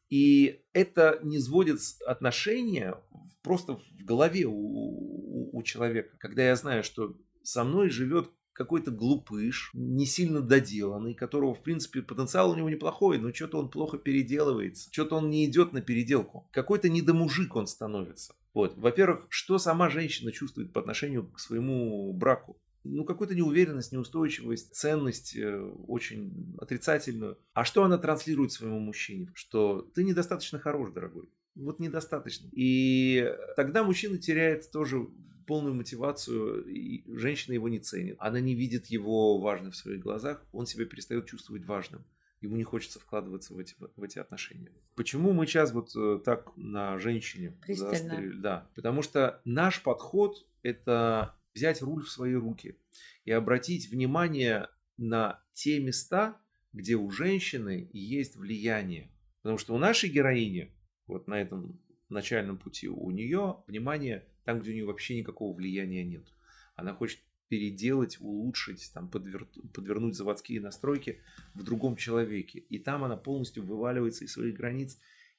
И 0.08 0.62
это 0.72 1.18
не 1.22 1.38
сводит 1.38 1.78
отношения 2.06 2.96
просто 3.42 3.76
в 3.76 4.04
голове 4.04 4.44
у, 4.44 4.52
у, 4.52 5.58
у 5.58 5.62
человека. 5.62 6.16
Когда 6.18 6.44
я 6.44 6.54
знаю, 6.54 6.84
что 6.84 7.16
со 7.42 7.64
мной 7.64 7.90
живет 7.90 8.30
какой-то 8.52 8.90
глупыш, 8.90 9.70
не 9.72 10.06
сильно 10.06 10.40
доделанный, 10.40 11.14
которого, 11.14 11.54
в 11.54 11.62
принципе, 11.62 12.02
потенциал 12.02 12.50
у 12.50 12.54
него 12.54 12.68
неплохой, 12.68 13.18
но 13.18 13.32
что-то 13.32 13.58
он 13.58 13.70
плохо 13.70 13.98
переделывается, 13.98 14.92
что-то 14.92 15.16
он 15.16 15.30
не 15.30 15.46
идет 15.46 15.72
на 15.72 15.80
переделку. 15.80 16.48
Какой-то 16.52 16.88
недомужик 16.88 17.56
он 17.56 17.66
становится. 17.66 18.34
Вот. 18.54 18.76
Во-первых, 18.76 19.26
что 19.28 19.58
сама 19.58 19.88
женщина 19.88 20.32
чувствует 20.32 20.72
по 20.72 20.80
отношению 20.80 21.30
к 21.30 21.38
своему 21.38 22.12
браку? 22.12 22.58
ну, 22.84 23.04
какую-то 23.04 23.34
неуверенность, 23.34 23.92
неустойчивость, 23.92 24.74
ценность 24.74 25.36
э, 25.36 25.60
очень 25.86 26.56
отрицательную. 26.58 27.38
А 27.52 27.64
что 27.64 27.84
она 27.84 27.98
транслирует 27.98 28.52
своему 28.52 28.80
мужчине? 28.80 29.30
Что 29.34 29.82
ты 29.94 30.04
недостаточно 30.04 30.58
хорош, 30.58 30.90
дорогой. 30.92 31.28
Вот 31.54 31.80
недостаточно. 31.80 32.48
И 32.52 33.32
тогда 33.56 33.84
мужчина 33.84 34.18
теряет 34.18 34.70
тоже 34.70 35.06
полную 35.46 35.74
мотивацию, 35.74 36.64
и 36.64 37.04
женщина 37.14 37.54
его 37.54 37.68
не 37.68 37.78
ценит. 37.78 38.16
Она 38.18 38.40
не 38.40 38.54
видит 38.54 38.86
его 38.86 39.38
важным 39.38 39.70
в 39.72 39.76
своих 39.76 40.00
глазах, 40.00 40.44
он 40.52 40.66
себя 40.66 40.86
перестает 40.86 41.26
чувствовать 41.26 41.64
важным. 41.64 42.04
Ему 42.42 42.56
не 42.56 42.64
хочется 42.64 42.98
вкладываться 42.98 43.54
в 43.54 43.58
эти, 43.58 43.76
в 43.78 44.02
эти 44.02 44.18
отношения. 44.18 44.72
Почему 44.96 45.32
мы 45.32 45.46
сейчас 45.46 45.72
вот 45.72 45.92
э, 45.96 46.20
так 46.24 46.56
на 46.56 46.98
женщине 46.98 47.56
заострили? 47.68 48.32
Да, 48.32 48.68
потому 48.74 49.02
что 49.02 49.40
наш 49.44 49.80
подход– 49.80 50.44
это 50.62 51.36
взять 51.54 51.82
руль 51.82 52.02
в 52.02 52.10
свои 52.10 52.34
руки 52.34 52.76
и 53.24 53.30
обратить 53.30 53.88
внимание 53.90 54.68
на 54.96 55.40
те 55.52 55.78
места, 55.80 56.36
где 56.72 56.96
у 56.96 57.10
женщины 57.10 57.88
есть 57.92 58.34
влияние. 58.34 59.12
Потому 59.42 59.58
что 59.58 59.74
у 59.74 59.78
нашей 59.78 60.10
героини, 60.10 60.74
вот 61.06 61.28
на 61.28 61.40
этом 61.40 61.80
начальном 62.08 62.58
пути, 62.58 62.88
у 62.88 63.10
нее 63.12 63.62
внимание 63.68 64.26
там, 64.44 64.60
где 64.60 64.72
у 64.72 64.74
нее 64.74 64.84
вообще 64.84 65.16
никакого 65.16 65.54
влияния 65.54 66.02
нет. 66.02 66.26
Она 66.74 66.92
хочет 66.92 67.20
переделать, 67.52 68.16
улучшить, 68.18 68.90
там, 68.94 69.10
подвер... 69.10 69.46
подвернуть 69.74 70.16
заводские 70.16 70.58
настройки 70.62 71.20
в 71.52 71.62
другом 71.62 71.96
человеке. 71.96 72.60
И 72.60 72.78
там 72.78 73.04
она 73.04 73.18
полностью 73.18 73.62
вываливается 73.62 74.24
из 74.24 74.32
своих 74.32 74.54
границ 74.54 74.98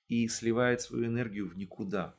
и 0.10 0.28
сливает 0.28 0.82
свою 0.82 1.08
энергию 1.08 1.48
в 1.48 1.58
никуда. 1.58 2.16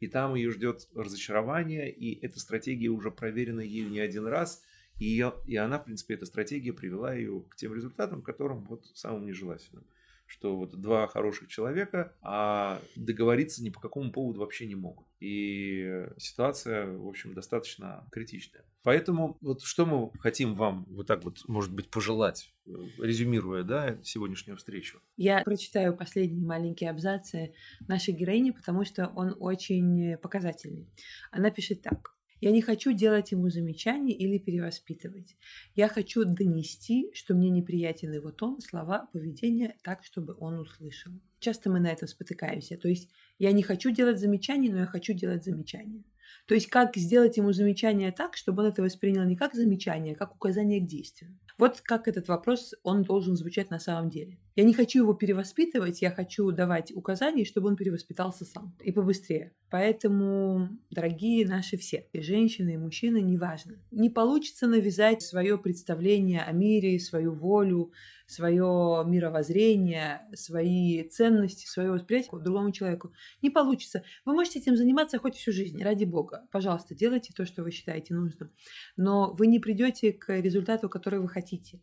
И 0.00 0.06
там 0.06 0.34
ее 0.34 0.52
ждет 0.52 0.86
разочарование, 0.94 1.90
и 1.90 2.20
эта 2.20 2.38
стратегия 2.38 2.88
уже 2.88 3.10
проверена 3.10 3.60
ею 3.60 3.88
не 3.88 4.00
один 4.00 4.26
раз, 4.26 4.62
и, 4.98 5.06
ее, 5.06 5.32
и 5.46 5.56
она, 5.56 5.78
в 5.78 5.86
принципе, 5.86 6.12
эта 6.12 6.26
стратегия 6.26 6.74
привела 6.74 7.14
ее 7.14 7.40
к 7.48 7.56
тем 7.56 7.72
результатам, 7.72 8.20
которым 8.20 8.64
вот 8.64 8.84
самым 8.92 9.24
нежелательным 9.24 9.86
что 10.28 10.56
вот 10.56 10.78
два 10.78 11.06
хороших 11.06 11.48
человека, 11.48 12.14
а 12.22 12.80
договориться 12.94 13.64
ни 13.64 13.70
по 13.70 13.80
какому 13.80 14.12
поводу 14.12 14.40
вообще 14.40 14.66
не 14.66 14.74
могут. 14.74 15.08
И 15.20 16.06
ситуация, 16.18 16.86
в 16.86 17.08
общем, 17.08 17.34
достаточно 17.34 18.06
критичная. 18.12 18.64
Поэтому 18.82 19.38
вот 19.40 19.62
что 19.62 19.86
мы 19.86 20.10
хотим 20.20 20.54
вам 20.54 20.84
вот 20.90 21.06
так 21.06 21.24
вот, 21.24 21.38
может 21.48 21.74
быть, 21.74 21.90
пожелать, 21.90 22.54
резюмируя, 22.98 23.62
да, 23.62 23.98
сегодняшнюю 24.02 24.58
встречу? 24.58 25.00
Я 25.16 25.42
прочитаю 25.42 25.96
последние 25.96 26.46
маленькие 26.46 26.90
абзацы 26.90 27.54
нашей 27.88 28.12
героини, 28.14 28.50
потому 28.50 28.84
что 28.84 29.10
он 29.16 29.34
очень 29.40 30.18
показательный. 30.18 30.88
Она 31.32 31.50
пишет 31.50 31.82
так. 31.82 32.17
Я 32.40 32.50
не 32.52 32.62
хочу 32.62 32.92
делать 32.92 33.32
ему 33.32 33.50
замечаний 33.50 34.12
или 34.12 34.38
перевоспитывать. 34.38 35.36
Я 35.74 35.88
хочу 35.88 36.24
донести, 36.24 37.10
что 37.12 37.34
мне 37.34 37.50
неприятен 37.50 38.12
его 38.12 38.30
тон, 38.30 38.60
слова, 38.60 39.08
поведение, 39.12 39.76
так, 39.82 40.04
чтобы 40.04 40.36
он 40.38 40.58
услышал. 40.58 41.12
Часто 41.40 41.70
мы 41.70 41.80
на 41.80 41.88
этом 41.88 42.06
спотыкаемся. 42.08 42.76
То 42.76 42.88
есть 42.88 43.10
я 43.38 43.52
не 43.52 43.62
хочу 43.62 43.90
делать 43.90 44.20
замечаний, 44.20 44.70
но 44.70 44.78
я 44.78 44.86
хочу 44.86 45.14
делать 45.14 45.44
замечания. 45.44 46.04
То 46.46 46.54
есть 46.54 46.68
как 46.68 46.96
сделать 46.96 47.36
ему 47.36 47.52
замечание 47.52 48.12
так, 48.12 48.36
чтобы 48.36 48.62
он 48.62 48.70
это 48.70 48.82
воспринял 48.82 49.24
не 49.24 49.36
как 49.36 49.54
замечание, 49.54 50.14
а 50.14 50.16
как 50.16 50.34
указание 50.34 50.80
к 50.80 50.86
действию. 50.86 51.38
Вот 51.58 51.80
как 51.80 52.06
этот 52.06 52.28
вопрос, 52.28 52.74
он 52.84 53.02
должен 53.02 53.36
звучать 53.36 53.70
на 53.70 53.80
самом 53.80 54.10
деле. 54.10 54.38
Я 54.54 54.62
не 54.62 54.72
хочу 54.72 55.00
его 55.00 55.12
перевоспитывать, 55.12 56.02
я 56.02 56.10
хочу 56.10 56.50
давать 56.52 56.92
указания, 56.92 57.44
чтобы 57.44 57.68
он 57.68 57.76
перевоспитался 57.76 58.44
сам 58.44 58.76
и 58.80 58.92
побыстрее. 58.92 59.52
Поэтому, 59.68 60.68
дорогие 60.90 61.46
наши 61.46 61.76
все, 61.76 62.06
и 62.12 62.20
женщины, 62.20 62.74
и 62.74 62.76
мужчины, 62.76 63.20
неважно. 63.20 63.74
Не 63.90 64.08
получится 64.08 64.68
навязать 64.68 65.22
свое 65.22 65.58
представление 65.58 66.42
о 66.42 66.52
мире, 66.52 67.00
свою 67.00 67.32
волю, 67.32 67.92
свое 68.28 69.04
мировоззрение, 69.06 70.20
свои 70.34 71.02
ценности, 71.04 71.66
свое 71.66 71.90
восприятие 71.90 72.38
другому 72.38 72.72
человеку. 72.72 73.12
Не 73.40 73.48
получится. 73.48 74.04
Вы 74.26 74.34
можете 74.34 74.58
этим 74.58 74.76
заниматься 74.76 75.18
хоть 75.18 75.34
всю 75.34 75.50
жизнь, 75.50 75.82
ради 75.82 76.04
бога. 76.04 76.46
Пожалуйста, 76.52 76.94
делайте 76.94 77.32
то, 77.34 77.46
что 77.46 77.62
вы 77.62 77.70
считаете 77.70 78.14
нужным. 78.14 78.52
Но 78.96 79.32
вы 79.32 79.46
не 79.46 79.58
придете 79.58 80.12
к 80.12 80.28
результату, 80.40 80.90
который 80.90 81.20
вы 81.20 81.28
хотите. 81.28 81.80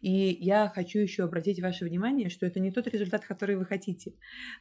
И 0.00 0.36
я 0.40 0.68
хочу 0.68 0.98
еще 1.00 1.24
обратить 1.24 1.60
ваше 1.60 1.84
внимание, 1.84 2.28
что 2.28 2.46
это 2.46 2.60
не 2.60 2.70
тот 2.70 2.86
результат, 2.86 3.24
который 3.24 3.56
вы 3.56 3.64
хотите. 3.64 4.12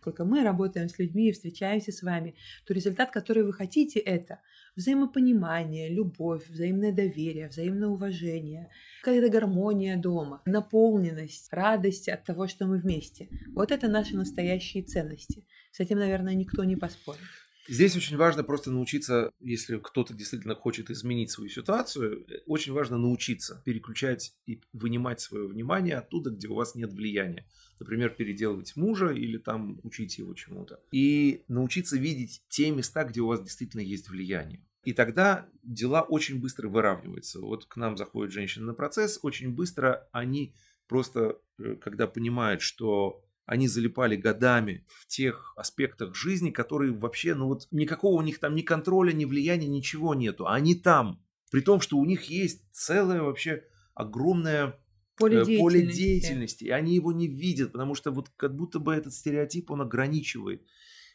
Только 0.04 0.26
мы 0.26 0.44
работаем 0.44 0.90
с 0.90 0.98
людьми 0.98 1.30
и 1.30 1.32
встречаемся 1.32 1.92
с 1.92 2.02
вами, 2.02 2.36
то 2.66 2.74
результат, 2.74 3.12
который 3.12 3.44
вы 3.44 3.54
хотите, 3.54 4.00
это 4.00 4.40
взаимопонимание, 4.76 5.90
любовь, 5.90 6.48
взаимное 6.50 6.92
доверие, 6.92 7.50
взаимное 7.50 7.90
уважение, 7.90 8.70
какая-то 9.04 9.30
гармония 9.30 9.98
дома, 9.98 10.42
наполненность, 10.46 11.52
радость 11.52 12.10
от 12.10 12.24
того, 12.24 12.48
что 12.48 12.66
мы 12.66 12.78
вместе. 12.80 13.28
Вот 13.54 13.72
это 13.72 13.88
наши 13.88 14.16
настоящие 14.16 14.84
ценности. 14.84 15.46
С 15.72 15.80
этим, 15.80 16.00
наверное, 16.00 16.34
никто 16.34 16.64
не 16.64 16.76
поспорит. 16.76 17.20
Здесь 17.68 17.96
очень 17.96 18.18
важно 18.18 18.44
просто 18.44 18.72
научиться, 18.72 19.32
если 19.40 19.78
кто-то 19.78 20.14
действительно 20.14 20.56
хочет 20.56 20.90
изменить 20.90 21.32
свою 21.32 21.50
ситуацию, 21.50 22.26
очень 22.46 22.74
важно 22.74 22.98
научиться 22.98 23.62
переключать 23.66 24.34
и 24.46 24.62
вынимать 24.74 25.20
свое 25.20 25.48
внимание 25.48 25.98
оттуда, 25.98 26.30
где 26.30 26.48
у 26.48 26.56
вас 26.56 26.76
нет 26.76 26.94
влияния. 26.94 27.46
Например, 27.80 28.10
переделывать 28.10 28.76
мужа 28.76 29.10
или 29.10 29.38
там 29.38 29.80
учить 29.84 30.18
его 30.18 30.34
чему-то. 30.34 30.80
И 30.92 31.44
научиться 31.48 31.98
видеть 31.98 32.42
те 32.48 32.72
места, 32.72 33.04
где 33.04 33.22
у 33.22 33.28
вас 33.28 33.42
действительно 33.44 33.82
есть 33.82 34.10
влияние. 34.10 34.66
И 34.84 34.94
тогда 34.94 35.50
дела 35.64 36.02
очень 36.02 36.40
быстро 36.40 36.70
выравниваются. 36.70 37.42
Вот 37.42 37.66
к 37.66 37.76
нам 37.76 37.98
заходит 37.98 38.32
женщина 38.32 38.68
на 38.68 38.74
процесс, 38.74 39.20
очень 39.22 39.54
быстро 39.54 40.08
они 40.14 40.56
просто, 40.88 41.40
э, 41.60 41.76
когда 41.76 42.08
понимают, 42.08 42.62
что 42.62 43.22
они 43.48 43.70
залипали 43.70 44.18
годами 44.18 44.86
в 44.88 45.08
тех 45.08 45.54
аспектах 45.56 46.16
жизни, 46.16 46.52
которые 46.52 46.92
вообще, 46.92 47.34
ну 47.34 47.48
вот 47.48 47.68
никакого 47.72 48.20
у 48.20 48.22
них 48.22 48.40
там 48.40 48.54
ни 48.54 48.62
контроля, 48.62 49.14
ни 49.14 49.24
влияния, 49.24 49.68
ничего 49.68 50.14
нету. 50.14 50.48
Они 50.48 50.76
там, 50.76 51.24
при 51.50 51.62
том, 51.62 51.80
что 51.80 51.98
у 51.98 52.06
них 52.06 52.26
есть 52.26 52.62
целое 52.74 53.22
вообще 53.22 53.64
огромное 53.96 54.78
поле 55.16 55.46
деятельности. 55.46 55.62
поле 55.62 55.88
деятельности, 55.88 56.64
и 56.66 56.70
они 56.72 56.94
его 56.94 57.14
не 57.14 57.28
видят, 57.28 57.72
потому 57.72 57.96
что 57.96 58.12
вот 58.12 58.30
как 58.36 58.54
будто 58.54 58.80
бы 58.80 58.94
этот 58.94 59.14
стереотип, 59.14 59.72
он 59.72 59.82
ограничивает. 59.82 60.62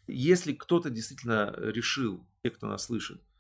Если 0.07 0.55
кто-то 0.55 0.89
действительно 0.89 1.55
решил, 1.59 2.27
те, 2.43 2.51
кто 2.51 2.67
нас 2.67 2.87
слышит, 2.87 3.23
Э, 3.23 3.32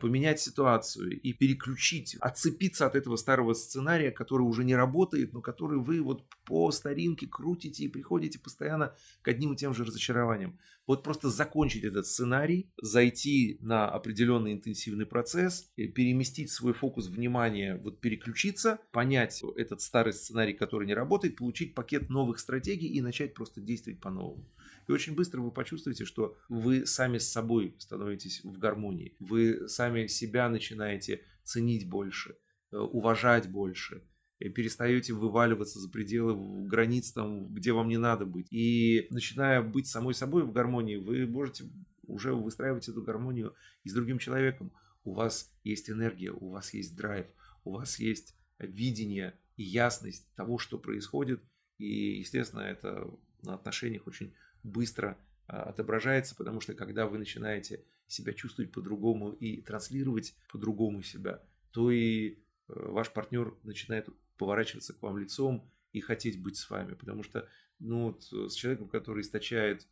поменять 0.00 0.40
ситуацию 0.40 1.20
и 1.20 1.32
переключить, 1.32 2.16
отцепиться 2.20 2.86
от 2.86 2.96
этого 2.96 3.16
старого 3.16 3.54
сценария, 3.54 4.10
который 4.10 4.42
уже 4.42 4.64
не 4.64 4.74
работает, 4.74 5.32
но 5.32 5.40
который 5.40 5.78
вы 5.78 6.02
вот 6.02 6.24
по 6.44 6.70
старинке 6.72 7.26
крутите 7.26 7.84
и 7.84 7.88
приходите 7.88 8.38
постоянно 8.38 8.94
к 9.22 9.28
одним 9.28 9.52
и 9.52 9.56
тем 9.56 9.74
же 9.74 9.84
разочарованиям. 9.84 10.58
Вот 10.86 11.02
просто 11.02 11.28
закончить 11.28 11.84
этот 11.84 12.06
сценарий, 12.06 12.70
зайти 12.80 13.58
на 13.60 13.88
определенный 13.88 14.54
интенсивный 14.54 15.04
процесс, 15.06 15.70
переместить 15.76 16.50
свой 16.50 16.72
фокус 16.72 17.08
внимания, 17.08 17.78
вот 17.82 18.00
переключиться, 18.00 18.78
понять 18.90 19.42
этот 19.56 19.82
старый 19.82 20.14
сценарий, 20.14 20.54
который 20.54 20.86
не 20.86 20.94
работает, 20.94 21.36
получить 21.36 21.74
пакет 21.74 22.08
новых 22.08 22.38
стратегий 22.38 22.88
и 22.88 23.00
начать 23.02 23.34
просто 23.34 23.60
действовать 23.60 24.00
по-новому. 24.00 24.44
И 24.88 24.92
очень 24.92 25.14
быстро 25.14 25.42
вы 25.42 25.50
почувствуете, 25.50 26.06
что 26.06 26.36
вы 26.48 26.86
сами 26.86 27.18
с 27.18 27.30
собой 27.30 27.76
становитесь 27.78 28.42
в 28.42 28.58
гармонии. 28.58 29.14
Вы 29.18 29.68
сами 29.68 30.06
себя 30.06 30.48
начинаете 30.48 31.22
ценить 31.44 31.88
больше, 31.88 32.38
э, 32.72 32.78
уважать 32.78 33.50
больше, 33.50 34.02
и 34.38 34.48
перестаете 34.48 35.12
вываливаться 35.12 35.78
за 35.78 35.90
пределы 35.90 36.66
границ 36.66 37.12
там, 37.12 37.52
где 37.52 37.72
вам 37.72 37.88
не 37.88 37.98
надо 37.98 38.24
быть. 38.24 38.46
И 38.50 39.08
начиная 39.10 39.62
быть 39.62 39.86
самой 39.86 40.14
собой 40.14 40.44
в 40.44 40.52
гармонии, 40.52 40.96
вы 40.96 41.26
можете 41.26 41.64
уже 42.04 42.32
выстраивать 42.34 42.88
эту 42.88 43.02
гармонию 43.02 43.54
и 43.84 43.90
с 43.90 43.92
другим 43.92 44.18
человеком. 44.18 44.72
У 45.04 45.12
вас 45.12 45.52
есть 45.64 45.90
энергия, 45.90 46.30
у 46.30 46.50
вас 46.50 46.72
есть 46.72 46.96
драйв, 46.96 47.26
у 47.64 47.72
вас 47.72 47.98
есть 47.98 48.34
видение 48.58 49.38
и 49.56 49.64
ясность 49.64 50.34
того, 50.34 50.56
что 50.56 50.78
происходит. 50.78 51.42
И, 51.78 52.18
естественно, 52.20 52.60
это 52.60 53.10
на 53.42 53.54
отношениях 53.54 54.06
очень 54.06 54.34
быстро 54.62 55.18
а, 55.46 55.64
отображается, 55.64 56.34
потому 56.34 56.60
что 56.60 56.74
когда 56.74 57.06
вы 57.06 57.18
начинаете 57.18 57.84
себя 58.06 58.32
чувствовать 58.32 58.72
по-другому 58.72 59.32
и 59.32 59.60
транслировать 59.60 60.34
по-другому 60.50 61.02
себя, 61.02 61.42
то 61.72 61.90
и 61.90 62.30
э, 62.30 62.36
ваш 62.66 63.12
партнер 63.12 63.54
начинает 63.62 64.08
поворачиваться 64.38 64.94
к 64.94 65.02
вам 65.02 65.18
лицом 65.18 65.70
и 65.92 66.00
хотеть 66.00 66.40
быть 66.40 66.56
с 66.56 66.70
вами, 66.70 66.94
потому 66.94 67.22
что 67.22 67.48
ну, 67.78 68.06
вот, 68.06 68.24
с 68.50 68.54
человеком, 68.54 68.88
который 68.88 69.20
источает 69.20 69.86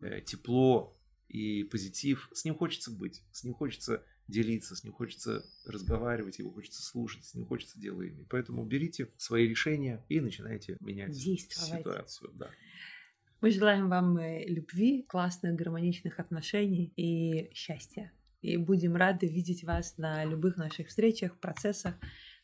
э, 0.00 0.20
тепло 0.20 0.96
и 1.28 1.64
позитив, 1.64 2.28
с 2.32 2.44
ним 2.44 2.56
хочется 2.56 2.90
быть, 2.90 3.22
с 3.32 3.44
ним 3.44 3.54
хочется 3.54 4.04
делиться, 4.26 4.76
с 4.76 4.84
ним 4.84 4.92
хочется 4.92 5.44
разговаривать, 5.64 6.38
его 6.38 6.50
хочется 6.50 6.82
слушать, 6.82 7.24
с 7.24 7.34
ним 7.34 7.46
хочется 7.46 7.78
дело. 7.80 8.04
Поэтому 8.28 8.64
берите 8.64 9.08
свои 9.16 9.48
решения 9.48 10.04
и 10.08 10.20
начинайте 10.20 10.76
менять 10.80 11.16
ситуацию. 11.16 12.30
Да. 12.34 12.50
Мы 13.40 13.50
желаем 13.52 13.88
вам 13.88 14.18
э, 14.18 14.44
любви, 14.44 15.02
классных, 15.08 15.54
гармоничных 15.54 16.20
отношений 16.20 16.92
и 16.96 17.50
счастья. 17.54 18.12
И 18.42 18.58
будем 18.58 18.96
рады 18.96 19.26
видеть 19.26 19.64
вас 19.64 19.96
на 19.96 20.24
любых 20.24 20.58
наших 20.58 20.88
встречах, 20.88 21.38
процессах. 21.40 21.94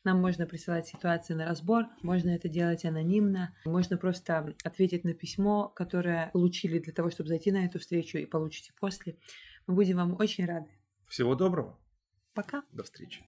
Нам 0.04 0.20
можно 0.20 0.46
присылать 0.46 0.86
ситуации 0.86 1.34
на 1.34 1.46
разбор, 1.46 1.86
можно 2.02 2.30
это 2.30 2.48
делать 2.48 2.84
анонимно, 2.84 3.54
можно 3.64 3.98
просто 3.98 4.54
ответить 4.64 5.04
на 5.04 5.12
письмо, 5.14 5.68
которое 5.68 6.30
получили 6.32 6.78
для 6.78 6.92
того, 6.92 7.10
чтобы 7.10 7.28
зайти 7.28 7.50
на 7.50 7.66
эту 7.66 7.78
встречу 7.78 8.16
и 8.16 8.24
получите 8.24 8.72
после. 8.78 9.18
Мы 9.66 9.74
будем 9.74 9.96
вам 9.96 10.16
очень 10.18 10.46
рады. 10.46 10.70
Всего 11.08 11.34
доброго. 11.34 11.78
Пока. 12.34 12.62
До 12.72 12.84
встречи. 12.84 13.20